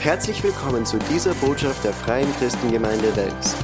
Herzlich 0.00 0.42
willkommen 0.42 0.86
zu 0.86 0.98
dieser 1.12 1.34
Botschaft 1.34 1.84
der 1.84 1.92
Freien 1.92 2.34
Christengemeinde 2.38 3.14
Wels. 3.16 3.54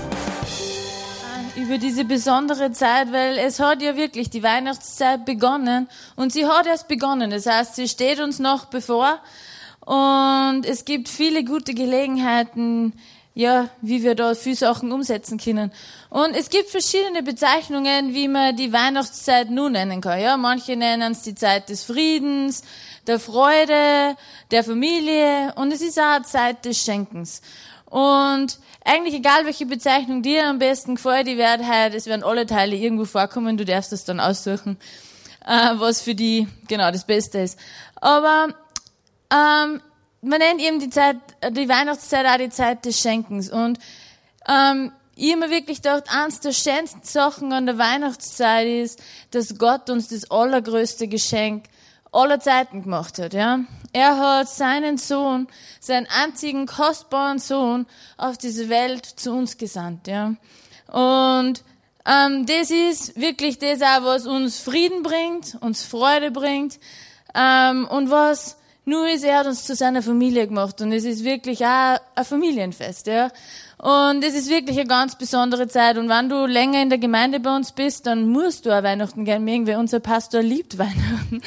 Über 1.57 1.79
diese 1.79 2.05
besondere 2.05 2.73
Zeit, 2.73 3.11
weil 3.11 3.39
es 3.39 3.59
hat 3.59 3.81
ja 3.81 3.97
wirklich 3.97 4.29
die 4.29 4.43
Weihnachtszeit 4.43 5.25
begonnen 5.25 5.89
und 6.15 6.35
sie 6.35 6.45
hat 6.45 6.67
erst 6.67 6.89
begonnen. 6.89 7.31
Das 7.31 7.47
heißt, 7.47 7.77
sie 7.77 7.89
steht 7.89 8.21
uns 8.21 8.39
noch 8.39 8.67
bevor 8.67 9.19
und 9.81 10.67
es 10.67 10.85
gibt 10.85 11.09
viele 11.09 11.43
gute 11.43 11.73
Gelegenheiten, 11.73 12.93
ja, 13.33 13.71
wie 13.81 14.03
wir 14.03 14.15
da 14.15 14.35
viele 14.35 14.57
Sachen 14.57 14.93
umsetzen 14.93 15.39
können. 15.39 15.73
Und 16.11 16.37
es 16.37 16.51
gibt 16.51 16.69
verschiedene 16.69 17.23
Bezeichnungen, 17.23 18.13
wie 18.13 18.29
man 18.29 18.57
die 18.57 18.75
Weihnachtszeit 18.75 19.51
nun 19.51 19.73
nennen 19.73 20.03
kann. 20.03 20.21
Ja, 20.21 20.37
manche 20.37 20.77
nennen 20.77 21.13
es 21.13 21.23
die 21.23 21.35
Zeit 21.35 21.71
des 21.71 21.85
Friedens, 21.85 22.63
der 23.07 23.21
Freude, 23.21 24.17
der 24.51 24.65
Familie 24.65 25.53
und 25.57 25.73
es 25.73 25.81
ist 25.81 25.99
auch 25.99 26.17
eine 26.17 26.25
Zeit 26.25 26.65
des 26.65 26.83
Schenkens. 26.83 27.43
Und 27.87 28.59
eigentlich 28.85 29.15
egal, 29.15 29.45
welche 29.45 29.67
Bezeichnung 29.67 30.23
dir 30.23 30.47
am 30.47 30.59
besten 30.59 30.97
gefällt, 30.97 31.27
die 31.27 31.39
werden 31.39 31.67
halt, 31.67 31.95
es 31.95 32.07
werden 32.07 32.25
alle 32.25 32.47
Teile 32.47 32.77
irgendwo 32.77 33.05
vorkommen, 33.05 33.57
du 33.57 33.65
darfst 33.65 33.93
das 33.93 34.05
dann 34.05 34.21
aussuchen, 34.21 34.77
äh, 35.47 35.73
was 35.75 36.03
für 36.03 36.15
die 36.15 36.49
genau 36.69 36.91
das 36.91 37.07
Beste 37.07 37.39
ist. 37.39 37.59
Aber 37.97 38.49
ähm, 39.33 39.81
man 40.21 40.39
nennt 40.39 40.61
eben 40.61 40.81
die 40.81 40.91
Zeit, 40.91 41.17
die 41.51 41.69
Weihnachtszeit 41.69 42.27
auch 42.27 42.39
die 42.39 42.51
Zeit 42.51 42.85
des 42.85 43.01
Schenkens. 43.01 43.51
Und 43.51 43.79
ähm, 44.49 44.93
ich 45.15 45.35
mir 45.35 45.49
wirklich 45.49 45.81
gedacht, 45.81 46.05
eins 46.09 46.41
der 46.41 46.53
schönsten 46.53 47.03
Sachen 47.03 47.53
an 47.53 47.67
der 47.67 47.79
Weihnachtszeit 47.79 48.67
ist, 48.67 49.03
dass 49.31 49.57
Gott 49.57 49.89
uns 49.89 50.09
das 50.09 50.31
allergrößte 50.31 51.09
Geschenk 51.09 51.65
aller 52.17 52.41
Zeiten 52.41 52.83
gemacht 52.83 53.19
hat. 53.19 53.35
Ja, 53.35 53.61
er 53.93 54.19
hat 54.19 54.49
seinen 54.49 54.99
Sohn, 54.99 55.49
seinen 55.81 56.07
einzigen 56.07 56.67
kostbaren 56.67 57.39
Sohn, 57.39 57.87
auf 58.17 58.39
diese 58.39 58.69
Welt 58.69 59.05
zu 59.07 59.33
uns 59.33 59.59
gesandt. 59.59 60.09
Ja, 60.09 60.35
und 60.89 61.63
ähm, 62.07 62.47
das 62.47 62.71
ist 62.71 63.21
wirklich 63.21 63.59
das 63.59 63.83
auch, 63.83 64.05
was 64.05 64.27
uns 64.27 64.61
Frieden 64.61 65.03
bringt, 65.03 65.57
uns 65.61 65.85
Freude 65.85 66.31
bringt 66.31 66.79
ähm, 67.35 67.87
und 67.89 68.11
was 68.11 68.57
nur 68.85 69.09
ist, 69.09 69.25
er 69.25 69.41
hat 69.41 69.47
uns 69.47 69.65
zu 69.65 69.75
seiner 69.75 70.01
Familie 70.01 70.47
gemacht 70.47 70.81
und 70.81 70.93
es 70.93 71.05
ist 71.05 71.25
wirklich 71.25 71.67
auch 71.67 71.99
ein 72.15 72.25
Familienfest, 72.25 73.09
ja. 73.09 73.33
Und 73.79 74.25
es 74.25 74.35
ist 74.35 74.49
wirklich 74.49 74.79
eine 74.79 74.89
ganz 74.89 75.19
besondere 75.19 75.69
Zeit. 75.69 75.99
Und 75.99 76.09
wenn 76.09 76.29
du 76.29 76.47
länger 76.47 76.81
in 76.81 76.89
der 76.89 76.99
Gemeinde 76.99 77.41
bei 77.41 77.55
uns 77.55 77.73
bist, 77.73 78.07
dann 78.07 78.29
musst 78.29 78.65
du 78.65 78.71
auch 78.71 78.83
Weihnachten 78.83 79.25
gern 79.25 79.45
mögen, 79.45 79.67
weil 79.67 79.77
unser 79.77 80.01
Pastor 80.01 80.41
liebt 80.41 80.79
Weihnachten. 80.79 81.43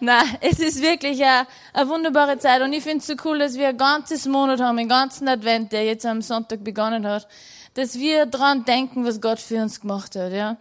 Na, 0.00 0.22
es 0.40 0.58
ist 0.58 0.80
wirklich 0.80 1.22
eine, 1.22 1.46
eine 1.74 1.88
wunderbare 1.88 2.38
Zeit. 2.38 2.62
Und 2.62 2.72
ich 2.72 2.82
finde 2.82 2.98
es 2.98 3.06
so 3.06 3.14
cool, 3.24 3.38
dass 3.38 3.58
wir 3.58 3.68
ein 3.68 3.76
ganzes 3.76 4.26
Monat 4.26 4.60
haben, 4.60 4.78
einen 4.78 4.88
ganzen 4.88 5.28
Advent, 5.28 5.72
der 5.72 5.84
jetzt 5.84 6.06
am 6.06 6.22
Sonntag 6.22 6.64
begonnen 6.64 7.06
hat, 7.06 7.28
dass 7.74 7.98
wir 7.98 8.24
dran 8.24 8.64
denken, 8.64 9.04
was 9.04 9.20
Gott 9.20 9.38
für 9.38 9.60
uns 9.62 9.80
gemacht 9.80 10.16
hat, 10.16 10.32
ja. 10.32 10.56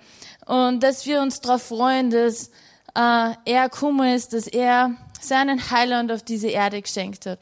Und 0.45 0.83
dass 0.83 1.05
wir 1.05 1.21
uns 1.21 1.39
darauf 1.41 1.63
freuen, 1.63 2.11
dass 2.11 2.49
äh, 2.95 3.31
er 3.45 3.69
Kummer 3.69 4.13
ist, 4.13 4.33
dass 4.33 4.47
er 4.47 4.91
seinen 5.21 5.71
Heiland 5.71 6.11
auf 6.11 6.23
diese 6.23 6.49
Erde 6.49 6.81
geschenkt 6.81 7.25
hat, 7.25 7.39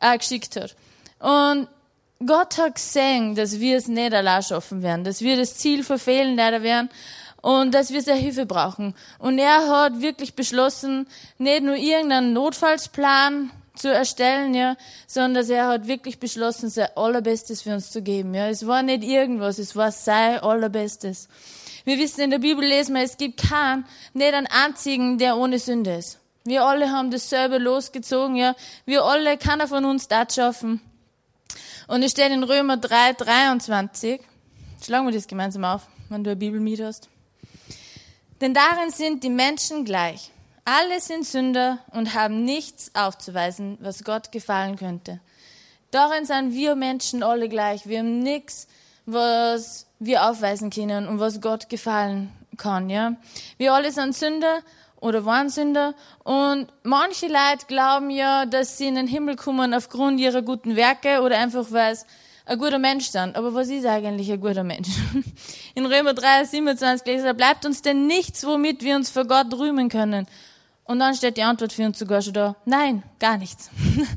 äh, 0.00 0.18
geschickt 0.18 0.56
hat. 0.56 0.76
Und 1.18 1.68
Gott 2.24 2.58
hat 2.58 2.74
gesehen, 2.74 3.34
dass 3.36 3.60
wir 3.60 3.76
es 3.76 3.88
nicht 3.88 4.12
allein 4.12 4.42
schaffen 4.42 4.82
werden, 4.82 5.04
dass 5.04 5.20
wir 5.20 5.36
das 5.36 5.56
Ziel 5.56 5.84
verfehlen 5.84 6.36
leider 6.36 6.62
werden 6.62 6.90
und 7.42 7.72
dass 7.72 7.92
wir 7.92 8.02
seine 8.02 8.18
Hilfe 8.18 8.46
brauchen. 8.46 8.94
Und 9.18 9.38
er 9.38 9.68
hat 9.68 10.00
wirklich 10.00 10.34
beschlossen, 10.34 11.06
nicht 11.38 11.62
nur 11.62 11.76
irgendeinen 11.76 12.32
Notfallsplan 12.32 13.50
zu 13.74 13.92
erstellen, 13.92 14.54
ja, 14.54 14.76
sondern 15.06 15.34
dass 15.34 15.48
er 15.48 15.68
hat 15.68 15.86
wirklich 15.86 16.18
beschlossen, 16.18 16.68
sein 16.68 16.88
Allerbestes 16.96 17.62
für 17.62 17.74
uns 17.74 17.90
zu 17.90 18.02
geben, 18.02 18.34
ja. 18.34 18.48
Es 18.48 18.66
war 18.66 18.82
nicht 18.82 19.04
irgendwas, 19.04 19.58
es 19.58 19.76
war 19.76 19.92
sein 19.92 20.40
Allerbestes. 20.40 21.28
Wir 21.84 21.98
wissen 21.98 22.20
in 22.20 22.30
der 22.30 22.38
Bibel 22.38 22.64
lesen 22.64 22.94
wir, 22.94 23.02
es 23.02 23.16
gibt 23.16 23.48
keinen, 23.48 23.86
nicht 24.12 24.34
einen 24.34 24.48
einzigen, 24.48 25.18
der 25.18 25.36
ohne 25.36 25.58
Sünde 25.58 25.94
ist. 25.94 26.18
Wir 26.44 26.64
alle 26.64 26.90
haben 26.90 27.10
dasselbe 27.10 27.58
losgezogen, 27.58 28.36
ja. 28.36 28.54
Wir 28.84 29.04
alle, 29.04 29.38
keiner 29.38 29.68
von 29.68 29.84
uns 29.84 30.08
das 30.08 30.34
schaffen. 30.34 30.80
Und 31.86 32.02
es 32.02 32.10
steht 32.10 32.32
in 32.32 32.42
Römer 32.42 32.76
3, 32.76 33.14
23. 33.14 34.20
Schlagen 34.82 35.06
wir 35.06 35.12
das 35.12 35.26
gemeinsam 35.26 35.64
auf, 35.64 35.86
wenn 36.08 36.22
du 36.24 36.30
eine 36.30 36.36
Bibel 36.36 36.60
mit 36.60 36.80
hast. 36.80 37.08
Denn 38.40 38.54
darin 38.54 38.90
sind 38.90 39.24
die 39.24 39.30
Menschen 39.30 39.84
gleich. 39.84 40.30
Alle 40.64 41.00
sind 41.00 41.26
Sünder 41.26 41.78
und 41.92 42.14
haben 42.14 42.44
nichts 42.44 42.90
aufzuweisen, 42.94 43.78
was 43.80 44.04
Gott 44.04 44.32
gefallen 44.32 44.76
könnte. 44.76 45.20
Darin 45.90 46.26
sind 46.26 46.52
wir 46.52 46.76
Menschen 46.76 47.22
alle 47.22 47.48
gleich. 47.48 47.86
Wir 47.86 48.00
haben 48.00 48.18
nichts, 48.18 48.68
was 49.06 49.86
wir 49.98 50.28
aufweisen 50.28 50.70
können 50.70 51.08
und 51.08 51.18
was 51.18 51.40
Gott 51.40 51.68
gefallen 51.70 52.30
kann, 52.58 52.90
ja. 52.90 53.16
Wir 53.56 53.72
alle 53.72 53.90
sind 53.90 54.14
Sünder 54.14 54.60
oder 55.00 55.24
waren 55.24 55.48
Sünder. 55.48 55.94
Und 56.24 56.68
manche 56.82 57.28
Leute 57.28 57.66
glauben 57.66 58.10
ja, 58.10 58.44
dass 58.44 58.76
sie 58.76 58.88
in 58.88 58.96
den 58.96 59.06
Himmel 59.06 59.36
kommen 59.36 59.72
aufgrund 59.72 60.20
ihrer 60.20 60.42
guten 60.42 60.76
Werke 60.76 61.22
oder 61.22 61.38
einfach 61.38 61.66
weil 61.70 61.96
sie 61.96 62.04
ein 62.48 62.58
guter 62.58 62.78
Mensch 62.78 63.06
sind. 63.06 63.36
Aber 63.36 63.54
was 63.54 63.68
ist 63.68 63.86
eigentlich 63.86 64.30
ein 64.32 64.40
guter 64.40 64.64
Mensch? 64.64 64.88
In 65.74 65.86
Römer 65.86 66.14
3, 66.14 66.44
27 66.44 67.06
lesen, 67.06 67.36
bleibt 67.36 67.66
uns 67.66 67.82
denn 67.82 68.06
nichts, 68.06 68.46
womit 68.46 68.82
wir 68.82 68.96
uns 68.96 69.10
vor 69.10 69.24
Gott 69.24 69.52
rühmen 69.54 69.88
können. 69.88 70.26
Und 70.84 71.00
dann 71.00 71.14
steht 71.14 71.36
die 71.36 71.42
Antwort 71.42 71.74
für 71.74 71.84
uns 71.84 71.98
sogar 71.98 72.22
schon 72.22 72.32
da. 72.32 72.56
Nein, 72.64 73.02
gar 73.20 73.36
nichts. 73.36 73.70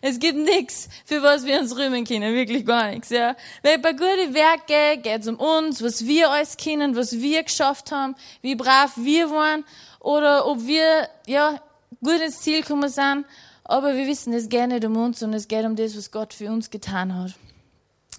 Es 0.00 0.20
gibt 0.20 0.38
nichts, 0.38 0.88
für 1.04 1.24
was 1.24 1.44
wir 1.44 1.58
uns 1.58 1.76
rühmen 1.76 2.04
können. 2.04 2.32
Wirklich 2.32 2.64
gar 2.64 2.90
nichts, 2.90 3.10
ja. 3.10 3.34
Weil 3.64 3.78
bei 3.78 3.90
guten 3.94 4.32
Werke 4.32 5.02
geht 5.02 5.22
es 5.22 5.26
um 5.26 5.34
uns, 5.34 5.82
was 5.82 6.06
wir 6.06 6.30
alles 6.30 6.56
kennen, 6.56 6.94
was 6.94 7.18
wir 7.18 7.42
geschafft 7.42 7.90
haben, 7.90 8.14
wie 8.40 8.54
brav 8.54 8.92
wir 8.94 9.28
waren 9.30 9.64
oder 9.98 10.46
ob 10.46 10.64
wir 10.64 11.08
ja 11.26 11.60
gut 12.00 12.20
ins 12.20 12.42
Ziel 12.42 12.60
gekommen 12.60 12.88
sind. 12.88 13.24
Aber 13.64 13.96
wir 13.96 14.06
wissen, 14.06 14.32
es 14.34 14.48
geht 14.48 14.68
nicht 14.68 14.84
um 14.84 14.96
uns, 14.96 15.18
sondern 15.18 15.38
es 15.38 15.48
geht 15.48 15.64
um 15.64 15.74
das, 15.74 15.96
was 15.96 16.12
Gott 16.12 16.32
für 16.32 16.48
uns 16.48 16.70
getan 16.70 17.12
hat. 17.12 17.34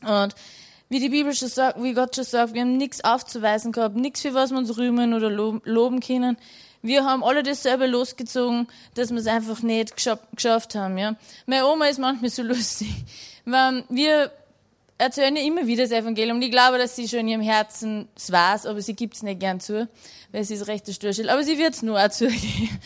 Und 0.05 0.35
wie 0.89 0.99
die 0.99 1.09
Bibel 1.09 1.33
schon 1.33 1.49
sagt, 1.49 1.81
wie 1.81 1.93
Gott 1.93 2.15
schon 2.15 2.23
sagt, 2.23 2.53
wir 2.53 2.61
haben 2.61 2.77
nichts 2.77 3.03
aufzuweisen 3.03 3.71
gehabt, 3.71 3.95
nichts 3.95 4.21
für 4.21 4.33
was 4.33 4.51
wir 4.51 4.57
uns 4.57 4.75
rühmen 4.77 5.13
oder 5.13 5.29
loben 5.29 5.99
können. 5.99 6.37
Wir 6.81 7.03
haben 7.03 7.23
alle 7.23 7.43
dasselbe 7.43 7.87
losgezogen, 7.87 8.67
dass 8.95 9.11
wir 9.11 9.17
es 9.17 9.27
einfach 9.27 9.61
nicht 9.61 9.95
geschafft 9.95 10.75
haben. 10.75 10.97
Ja. 10.97 11.15
Meine 11.45 11.67
Oma 11.67 11.87
ist 11.87 11.99
manchmal 11.99 12.29
so 12.29 12.41
lustig. 12.43 12.89
Wir 13.45 14.31
erzählen 14.97 15.35
ihr 15.35 15.43
immer 15.43 15.67
wieder 15.67 15.83
das 15.83 15.91
Evangelium. 15.91 16.41
Ich 16.41 16.51
glaube, 16.51 16.77
dass 16.77 16.95
sie 16.95 17.07
schon 17.07 17.19
in 17.19 17.27
ihrem 17.29 17.41
Herzen 17.41 18.07
es 18.15 18.31
weiß, 18.31 18.65
aber 18.65 18.81
sie 18.81 18.95
gibt 18.95 19.15
es 19.15 19.23
nicht 19.23 19.39
gern 19.39 19.59
zu, 19.59 19.87
weil 20.31 20.43
sie 20.43 20.55
ist 20.55 20.67
recht 20.67 20.91
Sturschel. 20.91 21.29
Aber 21.29 21.43
sie 21.43 21.57
wird 21.57 21.73
es 21.73 21.81
nur 21.81 21.99
auch 22.03 22.09
zugeben. 22.09 22.79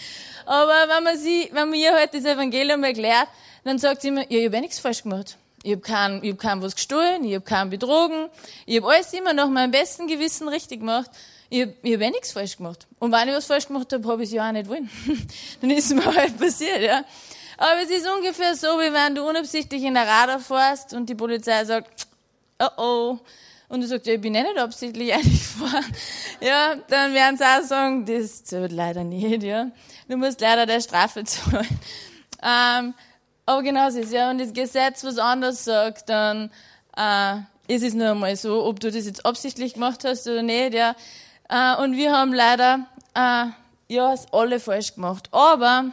Aber 0.46 0.88
wenn 0.90 1.04
man 1.04 1.18
sie, 1.18 1.50
wenn 1.54 1.70
man 1.70 1.80
ihr 1.80 1.94
halt 1.94 2.14
das 2.14 2.26
Evangelium 2.26 2.84
erklärt, 2.84 3.28
dann 3.64 3.80
sagt 3.80 4.02
sie 4.02 4.10
immer, 4.10 4.30
ja, 4.32 4.40
ich 4.40 4.46
habe 4.46 4.58
eh 4.58 4.62
nichts 4.62 4.80
falsch 4.80 5.04
gemacht. 5.04 5.38
Ich 5.64 5.72
habe 5.72 5.82
kein, 5.82 6.24
ich 6.24 6.32
hab 6.32 6.40
kein 6.40 6.62
was 6.62 6.76
gestohlen, 6.76 7.24
ich 7.24 7.36
habe 7.36 7.46
keinen 7.46 7.70
betrogen, 7.70 8.30
ich 8.66 8.78
habe 8.78 8.94
alles 8.94 9.14
immer 9.14 9.34
nach 9.34 9.48
meinem 9.48 9.72
besten 9.72 10.08
Gewissen 10.08 10.50
richtig 10.50 10.82
gemacht. 10.82 11.10
Ich 11.50 11.62
habe 11.62 11.72
hab 11.72 11.86
eh 11.86 12.10
nichts 12.10 12.34
falsch 12.34 12.58
gemacht. 12.58 12.86
Und 13.00 13.12
wenn 13.14 13.30
ich 13.30 13.34
was 13.34 13.46
falsch 13.46 13.68
gemacht 13.68 13.94
habe, 13.94 14.08
habe 14.08 14.24
ich 14.24 14.30
es 14.30 14.34
ja 14.34 14.48
auch 14.48 14.52
nicht 14.52 14.68
wollen. 14.68 14.90
dann 15.62 15.70
ist 15.70 15.86
es 15.86 15.94
mir 15.94 16.06
halt 16.16 16.38
passiert, 16.38 16.82
ja. 16.82 17.06
Aber 17.58 17.82
es 17.82 17.90
ist 17.90 18.06
ungefähr 18.08 18.56
so, 18.56 18.68
wie 18.80 18.92
wenn 18.92 19.16
du 19.16 19.28
unabsichtlich 19.28 19.84
in 19.84 19.94
der 19.94 20.06
Radar 20.08 20.40
fährst 20.40 20.94
und 20.94 21.08
die 21.08 21.16
Polizei 21.16 21.64
sagt, 21.64 22.08
oh 22.60 22.68
oh, 22.78 23.20
und 23.70 23.82
du 23.82 23.88
sagst, 23.88 24.06
ja, 24.06 24.14
ich 24.14 24.22
bin 24.22 24.36
eh 24.36 24.44
nicht 24.44 24.58
absichtlich 24.58 25.14
eingefahren, 25.14 25.86
ja, 26.42 26.76
dann 26.90 27.14
werden 27.14 27.38
sie 27.38 27.46
auch 27.46 27.64
sagen, 27.64 28.06
das 28.06 28.44
zählt 28.44 28.72
leider 28.72 29.04
nicht, 29.04 29.44
ja. 29.44 29.72
Du 30.10 30.18
musst 30.18 30.42
leider 30.42 30.66
der 30.66 30.82
Strafe 30.82 31.24
zahlen. 31.24 31.80
Ähm, 32.42 32.94
aber 33.46 33.64
genau 33.64 33.90
so 33.90 34.00
ist 34.00 34.14
ja, 34.14 34.30
wenn 34.30 34.38
das 34.38 34.54
Gesetz 34.54 35.04
was 35.04 35.18
anderes 35.18 35.66
sagt, 35.66 36.10
dann 36.10 36.50
äh, 36.96 37.36
ist 37.68 37.84
es 37.84 37.94
nur 37.94 38.12
einmal 38.12 38.36
so, 38.36 38.66
ob 38.66 38.80
du 38.80 38.92
das 38.92 39.06
jetzt 39.06 39.26
absichtlich 39.26 39.74
gemacht 39.74 40.04
hast 40.06 40.28
oder 40.28 40.44
nicht, 40.44 40.74
ja. 40.74 40.96
Äh, 41.50 41.82
und 41.82 41.96
wir 41.96 42.14
haben 42.14 42.34
leider 42.34 42.86
äh, 43.16 43.46
ja 43.88 44.14
es 44.14 44.26
alle 44.32 44.60
falsch 44.60 44.96
gemacht. 44.96 45.30
Aber 45.32 45.92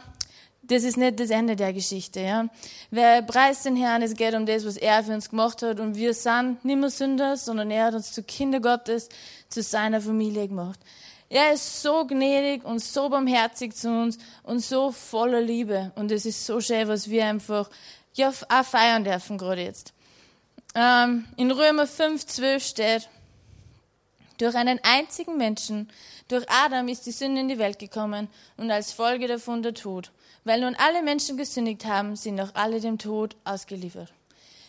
das 0.63 0.83
ist 0.83 0.97
nicht 0.97 1.19
das 1.19 1.29
Ende 1.29 1.55
der 1.55 1.73
Geschichte, 1.73 2.21
ja. 2.21 2.47
Wer 2.89 3.21
preist 3.21 3.65
den 3.65 3.75
Herrn, 3.75 4.01
es 4.01 4.15
geht 4.15 4.33
um 4.33 4.45
das, 4.45 4.65
was 4.65 4.77
er 4.77 5.03
für 5.03 5.13
uns 5.13 5.29
gemacht 5.29 5.61
hat 5.61 5.79
und 5.79 5.95
wir 5.95 6.13
sind 6.13 6.63
nicht 6.63 6.79
mehr 6.79 6.89
Sünder, 6.89 7.35
sondern 7.35 7.71
er 7.71 7.85
hat 7.85 7.93
uns 7.95 8.13
zu 8.13 8.23
Kinder 8.23 8.59
Gottes, 8.59 9.09
zu 9.49 9.61
seiner 9.61 9.99
Familie 9.99 10.47
gemacht. 10.47 10.79
Er 11.31 11.53
ist 11.53 11.81
so 11.81 12.05
gnädig 12.05 12.65
und 12.65 12.79
so 12.79 13.07
barmherzig 13.07 13.73
zu 13.73 13.89
uns 13.89 14.17
und 14.43 14.59
so 14.59 14.91
voller 14.91 15.39
Liebe. 15.39 15.93
Und 15.95 16.11
es 16.11 16.25
ist 16.25 16.45
so 16.45 16.59
schön, 16.59 16.89
was 16.89 17.09
wir 17.09 17.25
einfach 17.25 17.69
ja, 18.15 18.33
auch 18.49 18.65
feiern 18.65 19.05
dürfen, 19.05 19.37
gerade 19.37 19.63
jetzt. 19.63 19.93
Ähm, 20.75 21.25
in 21.37 21.49
Römer 21.49 21.87
5, 21.87 22.25
12 22.25 22.65
steht, 22.65 23.09
Durch 24.39 24.55
einen 24.55 24.81
einzigen 24.83 25.37
Menschen, 25.37 25.89
durch 26.27 26.43
Adam 26.49 26.89
ist 26.89 27.05
die 27.05 27.11
Sünde 27.11 27.39
in 27.39 27.47
die 27.47 27.59
Welt 27.59 27.79
gekommen 27.79 28.27
und 28.57 28.69
als 28.69 28.91
Folge 28.91 29.27
davon 29.27 29.63
der 29.63 29.73
Tod. 29.73 30.11
Weil 30.43 30.59
nun 30.59 30.75
alle 30.75 31.01
Menschen 31.01 31.37
gesündigt 31.37 31.85
haben, 31.85 32.17
sind 32.17 32.41
auch 32.41 32.55
alle 32.55 32.81
dem 32.81 32.97
Tod 32.97 33.37
ausgeliefert. 33.45 34.11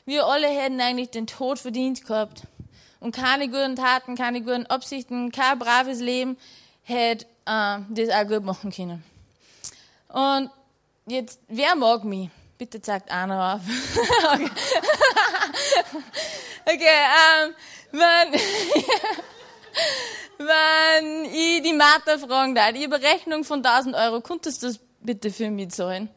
Wir 0.05 0.27
alle 0.27 0.47
hätten 0.47 0.81
eigentlich 0.81 1.11
den 1.11 1.27
Tod 1.27 1.59
verdient 1.59 2.07
gehabt. 2.07 2.45
Und 3.03 3.17
keine 3.17 3.49
guten 3.49 3.75
Taten, 3.75 4.15
keine 4.15 4.43
guten 4.43 4.65
Absichten, 4.67 5.33
kein 5.33 5.59
braves 5.59 5.99
Leben 5.99 6.37
hätte 6.85 7.27
äh, 7.47 7.79
das 7.89 8.11
auch 8.11 8.29
gut 8.29 8.45
machen 8.45 8.71
können. 8.71 9.03
Und 10.07 10.51
jetzt, 11.07 11.41
wer 11.49 11.75
mag 11.75 12.05
mich? 12.05 12.31
Bitte 12.59 12.81
zeigt 12.81 13.11
einer 13.11 13.55
auf. 13.55 13.63
okay, 14.35 14.51
okay 16.65 16.87
ähm, 17.43 17.55
wenn, 17.91 18.41
wenn 20.47 21.25
ich 21.25 21.63
die 21.63 21.73
Martha 21.73 22.19
fragen 22.19 22.55
darf, 22.55 22.73
die 22.73 22.87
Berechnung 22.87 23.43
von 23.43 23.67
1000 23.67 23.97
Euro, 23.97 24.21
könntest 24.21 24.63
du 24.63 24.69
das 24.69 24.79
bitte 25.01 25.33
für 25.33 25.51
mich 25.51 25.71
zahlen? 25.71 26.09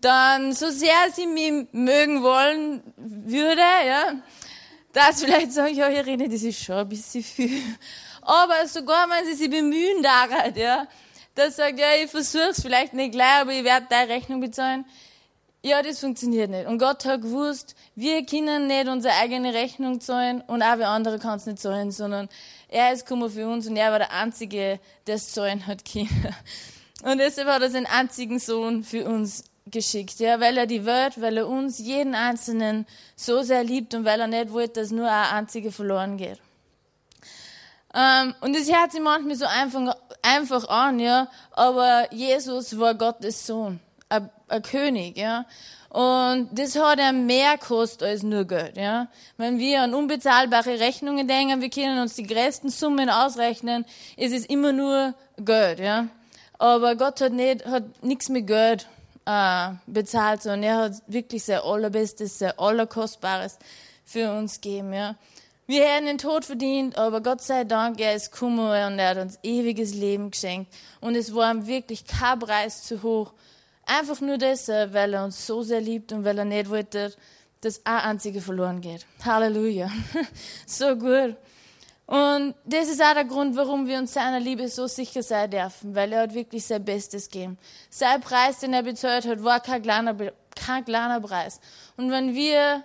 Dann, 0.00 0.52
so 0.52 0.70
sehr 0.70 1.10
sie 1.12 1.26
mich 1.26 1.66
mögen 1.72 2.22
wollen 2.22 2.80
würde, 2.96 3.60
ja, 3.60 4.12
dass 4.92 5.22
vielleicht 5.22 5.52
sagen, 5.52 5.74
ja, 5.74 5.88
Irene, 5.88 6.28
das 6.28 6.42
ist 6.42 6.62
schon 6.62 6.76
ein 6.76 6.88
bisschen 6.88 7.22
viel. 7.22 7.62
Aber 8.20 8.66
sogar 8.66 9.08
wenn 9.08 9.24
sie 9.26 9.34
sich 9.34 9.50
bemühen 9.50 10.02
daran, 10.02 10.54
ja, 10.54 10.86
dass 11.34 11.56
sagt, 11.56 11.78
ja, 11.78 11.94
ich 12.02 12.10
versuch's 12.10 12.62
vielleicht 12.62 12.92
nicht 12.92 13.12
gleich, 13.12 13.40
aber 13.40 13.52
ich 13.52 13.64
werde 13.64 13.86
deine 13.88 14.12
Rechnung 14.12 14.40
bezahlen. 14.40 14.84
Ja, 15.64 15.80
das 15.80 16.00
funktioniert 16.00 16.50
nicht. 16.50 16.66
Und 16.66 16.78
Gott 16.78 17.04
hat 17.04 17.22
gewusst, 17.22 17.76
wir 17.94 18.26
können 18.26 18.66
nicht 18.66 18.88
unsere 18.88 19.14
eigene 19.14 19.54
Rechnung 19.54 20.00
zahlen 20.00 20.42
und 20.46 20.62
auch 20.62 20.76
wer 20.76 20.88
andere 20.88 21.18
kann 21.18 21.38
es 21.38 21.46
nicht 21.46 21.60
zahlen, 21.60 21.92
sondern 21.92 22.28
er 22.68 22.92
ist 22.92 23.06
gekommen 23.06 23.30
für 23.30 23.46
uns 23.46 23.68
und 23.68 23.76
er 23.76 23.92
war 23.92 24.00
der 24.00 24.12
Einzige, 24.12 24.80
der 25.06 25.14
es 25.14 25.32
zahlen 25.32 25.66
hat 25.66 25.84
können. 25.84 26.34
Und 27.04 27.18
deshalb 27.18 27.48
hat 27.48 27.62
er 27.62 27.70
seinen 27.70 27.86
einzigen 27.86 28.38
Sohn 28.38 28.84
für 28.84 29.04
uns 29.06 29.44
geschickt, 29.72 30.20
ja, 30.20 30.38
weil 30.38 30.56
er 30.56 30.66
die 30.66 30.84
Welt, 30.84 31.20
weil 31.20 31.38
er 31.38 31.48
uns, 31.48 31.78
jeden 31.78 32.14
Einzelnen, 32.14 32.86
so 33.16 33.42
sehr 33.42 33.64
liebt 33.64 33.94
und 33.94 34.04
weil 34.04 34.20
er 34.20 34.26
nicht 34.26 34.52
wollte, 34.52 34.80
dass 34.80 34.90
nur 34.90 35.10
ein 35.10 35.34
einziger 35.34 35.72
verloren 35.72 36.16
geht. 36.16 36.38
Ähm, 37.94 38.34
und 38.40 38.54
das 38.56 38.72
hört 38.72 38.92
sich 38.92 39.00
manchmal 39.00 39.36
so 39.36 39.46
einfach, 39.46 39.96
einfach 40.22 40.68
an, 40.68 40.98
ja, 40.98 41.28
aber 41.50 42.06
Jesus 42.12 42.78
war 42.78 42.94
Gottes 42.94 43.46
Sohn, 43.46 43.80
ein, 44.08 44.30
ein 44.48 44.62
König, 44.62 45.16
ja. 45.16 45.44
Und 45.90 46.48
das 46.52 46.78
hat 46.78 46.98
er 46.98 47.12
mehr 47.12 47.58
gekostet 47.58 48.02
als 48.02 48.22
nur 48.22 48.46
Geld, 48.46 48.78
ja. 48.78 49.08
Wenn 49.36 49.58
wir 49.58 49.82
an 49.82 49.92
unbezahlbare 49.92 50.80
Rechnungen 50.80 51.28
denken, 51.28 51.60
wir 51.60 51.68
können 51.68 51.98
uns 51.98 52.14
die 52.14 52.26
größten 52.26 52.70
Summen 52.70 53.10
ausrechnen, 53.10 53.84
ist 54.16 54.32
es 54.32 54.46
immer 54.46 54.72
nur 54.72 55.14
Geld, 55.36 55.80
ja. 55.80 56.06
Aber 56.58 56.96
Gott 56.96 57.20
hat 57.20 57.32
nicht, 57.32 57.66
hat 57.66 58.02
nichts 58.02 58.30
mit 58.30 58.46
Geld 58.46 58.86
äh, 59.26 59.70
bezahlt, 59.86 60.42
sondern 60.42 60.62
er 60.62 60.76
hat 60.76 60.92
wirklich 61.06 61.44
sein 61.44 61.60
allerbestes, 61.60 62.38
sein 62.38 62.52
allerkostbares 62.58 63.58
für 64.04 64.30
uns 64.32 64.60
gegeben, 64.60 64.92
ja. 64.92 65.16
Wir 65.66 65.84
hätten 65.86 66.06
den 66.06 66.18
Tod 66.18 66.44
verdient, 66.44 66.98
aber 66.98 67.22
Gott 67.22 67.40
sei 67.40 67.64
Dank, 67.64 68.00
er 68.00 68.14
ist 68.14 68.32
gekommen 68.32 68.58
und 68.58 68.98
er 68.98 69.10
hat 69.10 69.18
uns 69.18 69.38
ewiges 69.42 69.94
Leben 69.94 70.30
geschenkt. 70.32 70.72
Und 71.00 71.14
es 71.14 71.34
war 71.34 71.52
ihm 71.54 71.66
wirklich 71.66 72.04
kein 72.04 72.40
Preis 72.40 72.82
zu 72.82 73.02
hoch. 73.02 73.32
Einfach 73.86 74.20
nur 74.20 74.38
deshalb, 74.38 74.92
weil 74.92 75.14
er 75.14 75.24
uns 75.24 75.46
so 75.46 75.62
sehr 75.62 75.80
liebt 75.80 76.12
und 76.12 76.24
weil 76.24 76.36
er 76.38 76.44
nicht 76.44 76.68
wollte, 76.68 77.14
dass 77.60 77.86
ein 77.86 78.00
einziger 78.00 78.40
verloren 78.40 78.80
geht. 78.80 79.06
Halleluja. 79.24 79.88
so 80.66 80.96
gut. 80.96 81.36
Und 82.12 82.54
das 82.66 82.90
ist 82.90 83.02
auch 83.02 83.14
der 83.14 83.24
Grund, 83.24 83.56
warum 83.56 83.86
wir 83.86 83.96
uns 83.96 84.12
seiner 84.12 84.38
Liebe 84.38 84.68
so 84.68 84.86
sicher 84.86 85.22
sein 85.22 85.50
dürfen, 85.50 85.94
weil 85.94 86.12
er 86.12 86.24
hat 86.24 86.34
wirklich 86.34 86.66
sein 86.66 86.84
Bestes 86.84 87.30
gegeben. 87.30 87.56
Sein 87.88 88.20
Preis, 88.20 88.58
den 88.58 88.74
er 88.74 88.82
bezahlt 88.82 89.26
hat, 89.26 89.42
war 89.42 89.60
kein 89.60 89.80
kleiner, 89.80 90.14
kein 90.54 90.84
kleiner 90.84 91.22
Preis. 91.22 91.58
Und 91.96 92.10
wenn 92.10 92.34
wir 92.34 92.84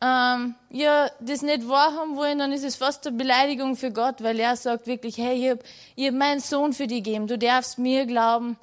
ähm, 0.00 0.54
ja, 0.70 1.10
das 1.18 1.42
nicht 1.42 1.68
wahrhaben 1.68 2.14
wollen, 2.14 2.38
dann 2.38 2.52
ist 2.52 2.62
es 2.62 2.76
fast 2.76 3.04
eine 3.08 3.16
Beleidigung 3.16 3.74
für 3.74 3.90
Gott, 3.90 4.22
weil 4.22 4.38
er 4.38 4.54
sagt 4.54 4.86
wirklich, 4.86 5.18
hey, 5.18 5.34
ich 5.34 5.50
habe 5.50 5.64
hab 6.06 6.14
meinen 6.14 6.38
Sohn 6.38 6.72
für 6.72 6.86
dich 6.86 7.02
gegeben, 7.02 7.26
du 7.26 7.38
darfst 7.38 7.76
mir 7.76 8.06
glauben, 8.06 8.56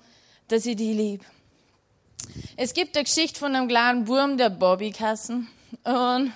dass 0.48 0.66
ich 0.66 0.78
dich 0.78 0.96
lieb. 0.96 1.26
Es 2.56 2.74
gibt 2.74 2.96
eine 2.96 3.04
Geschichte 3.04 3.38
von 3.38 3.54
einem 3.54 3.68
kleinen 3.68 4.06
Burm, 4.06 4.38
der 4.38 4.52
Bobby 4.52 4.92
Kassen, 4.92 5.50
und 5.84 6.32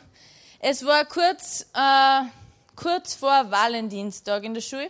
es 0.60 0.86
war 0.86 1.06
kurz, 1.06 1.68
äh, 1.74 2.24
kurz 2.76 3.14
vor 3.14 3.52
Valentinstag 3.52 4.44
in 4.44 4.54
der 4.54 4.62
Schule, 4.62 4.90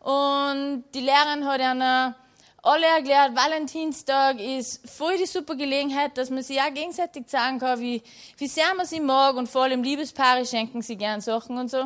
und 0.00 0.84
die 0.94 1.00
Lehrerin 1.00 1.44
hat 1.46 1.60
einer 1.60 2.14
alle 2.62 2.86
erklärt, 2.86 3.36
Valentinstag 3.36 4.40
ist 4.40 4.88
voll 4.90 5.16
die 5.18 5.26
super 5.26 5.54
Gelegenheit, 5.54 6.18
dass 6.18 6.30
man 6.30 6.42
sich 6.42 6.60
auch 6.60 6.74
gegenseitig 6.74 7.28
sagen 7.28 7.60
kann, 7.60 7.78
wie, 7.80 8.02
wie 8.38 8.46
sehr 8.48 8.74
man 8.76 8.86
sie 8.86 9.00
mag 9.00 9.36
und 9.36 9.48
vor 9.48 9.62
allem 9.62 9.82
Liebespaare 9.84 10.44
schenken 10.44 10.82
sie 10.82 10.96
gern 10.96 11.20
Sachen 11.20 11.58
und 11.58 11.70
so. 11.70 11.84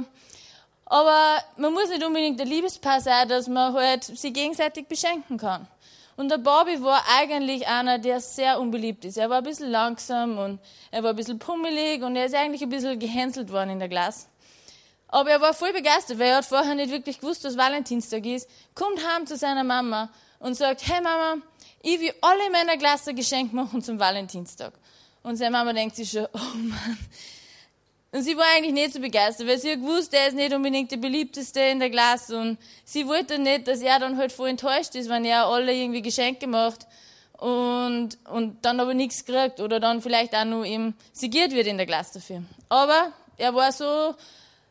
Aber 0.86 1.38
man 1.56 1.72
muss 1.72 1.88
nicht 1.88 2.04
unbedingt 2.04 2.40
ein 2.40 2.48
Liebespaar 2.48 3.00
sein, 3.00 3.28
dass 3.28 3.46
man 3.46 3.74
halt 3.74 4.04
sie 4.04 4.32
gegenseitig 4.32 4.88
beschenken 4.88 5.38
kann. 5.38 5.68
Und 6.16 6.30
der 6.30 6.38
Bobby 6.38 6.82
war 6.82 7.02
eigentlich 7.18 7.68
einer, 7.68 7.98
der 7.98 8.20
sehr 8.20 8.58
unbeliebt 8.58 9.04
ist. 9.04 9.16
Er 9.16 9.30
war 9.30 9.38
ein 9.38 9.44
bisschen 9.44 9.70
langsam 9.70 10.38
und 10.38 10.60
er 10.90 11.02
war 11.02 11.10
ein 11.10 11.16
bisschen 11.16 11.38
pummelig 11.38 12.02
und 12.02 12.16
er 12.16 12.26
ist 12.26 12.34
eigentlich 12.34 12.62
ein 12.62 12.68
bisschen 12.68 12.98
gehänselt 12.98 13.52
worden 13.52 13.70
in 13.70 13.78
der 13.78 13.88
Klasse. 13.88 14.29
Aber 15.12 15.30
er 15.30 15.40
war 15.40 15.54
voll 15.54 15.72
begeistert, 15.72 16.18
weil 16.18 16.28
er 16.28 16.36
hat 16.36 16.44
vorher 16.44 16.74
nicht 16.74 16.90
wirklich 16.90 17.18
gewusst, 17.20 17.42
was 17.44 17.56
Valentinstag 17.56 18.24
ist. 18.26 18.48
Kommt 18.74 19.04
heim 19.06 19.26
zu 19.26 19.36
seiner 19.36 19.64
Mama 19.64 20.10
und 20.38 20.54
sagt, 20.54 20.86
hey 20.86 21.00
Mama, 21.02 21.42
ich 21.82 21.98
will 22.00 22.12
alle 22.20 22.50
meiner 22.50 22.76
Klasse 22.76 23.12
Geschenk 23.12 23.52
machen 23.52 23.82
zum 23.82 23.98
Valentinstag. 23.98 24.72
Und 25.22 25.36
seine 25.36 25.50
Mama 25.50 25.72
denkt 25.72 25.96
sich 25.96 26.10
schon, 26.10 26.26
oh 26.32 26.56
Mann. 26.56 26.98
Und 28.12 28.22
sie 28.22 28.36
war 28.36 28.44
eigentlich 28.56 28.72
nicht 28.72 28.92
so 28.92 29.00
begeistert, 29.00 29.46
weil 29.46 29.58
sie 29.58 29.72
hat 29.72 29.80
gewusst, 29.80 30.12
er 30.14 30.28
ist 30.28 30.34
nicht 30.34 30.52
unbedingt 30.52 30.90
der 30.90 30.96
beliebteste 30.96 31.60
in 31.60 31.78
der 31.78 31.90
Klasse 31.90 32.38
und 32.38 32.58
sie 32.84 33.06
wollte 33.06 33.38
nicht, 33.38 33.68
dass 33.68 33.82
er 33.82 34.00
dann 34.00 34.16
halt 34.16 34.32
voll 34.32 34.48
enttäuscht 34.48 34.96
ist, 34.96 35.08
wenn 35.08 35.24
er 35.24 35.46
alle 35.46 35.72
irgendwie 35.72 36.02
Geschenke 36.02 36.48
macht 36.48 36.88
und, 37.38 38.18
und 38.28 38.64
dann 38.64 38.80
aber 38.80 38.94
nichts 38.94 39.24
kriegt 39.24 39.60
oder 39.60 39.78
dann 39.78 40.02
vielleicht 40.02 40.34
auch 40.34 40.44
nur 40.44 40.64
ihm 40.64 40.94
sigiert 41.12 41.52
wird 41.52 41.68
in 41.68 41.76
der 41.76 41.86
Klasse 41.86 42.14
dafür. 42.14 42.42
Aber 42.68 43.12
er 43.36 43.54
war 43.54 43.70
so, 43.70 44.16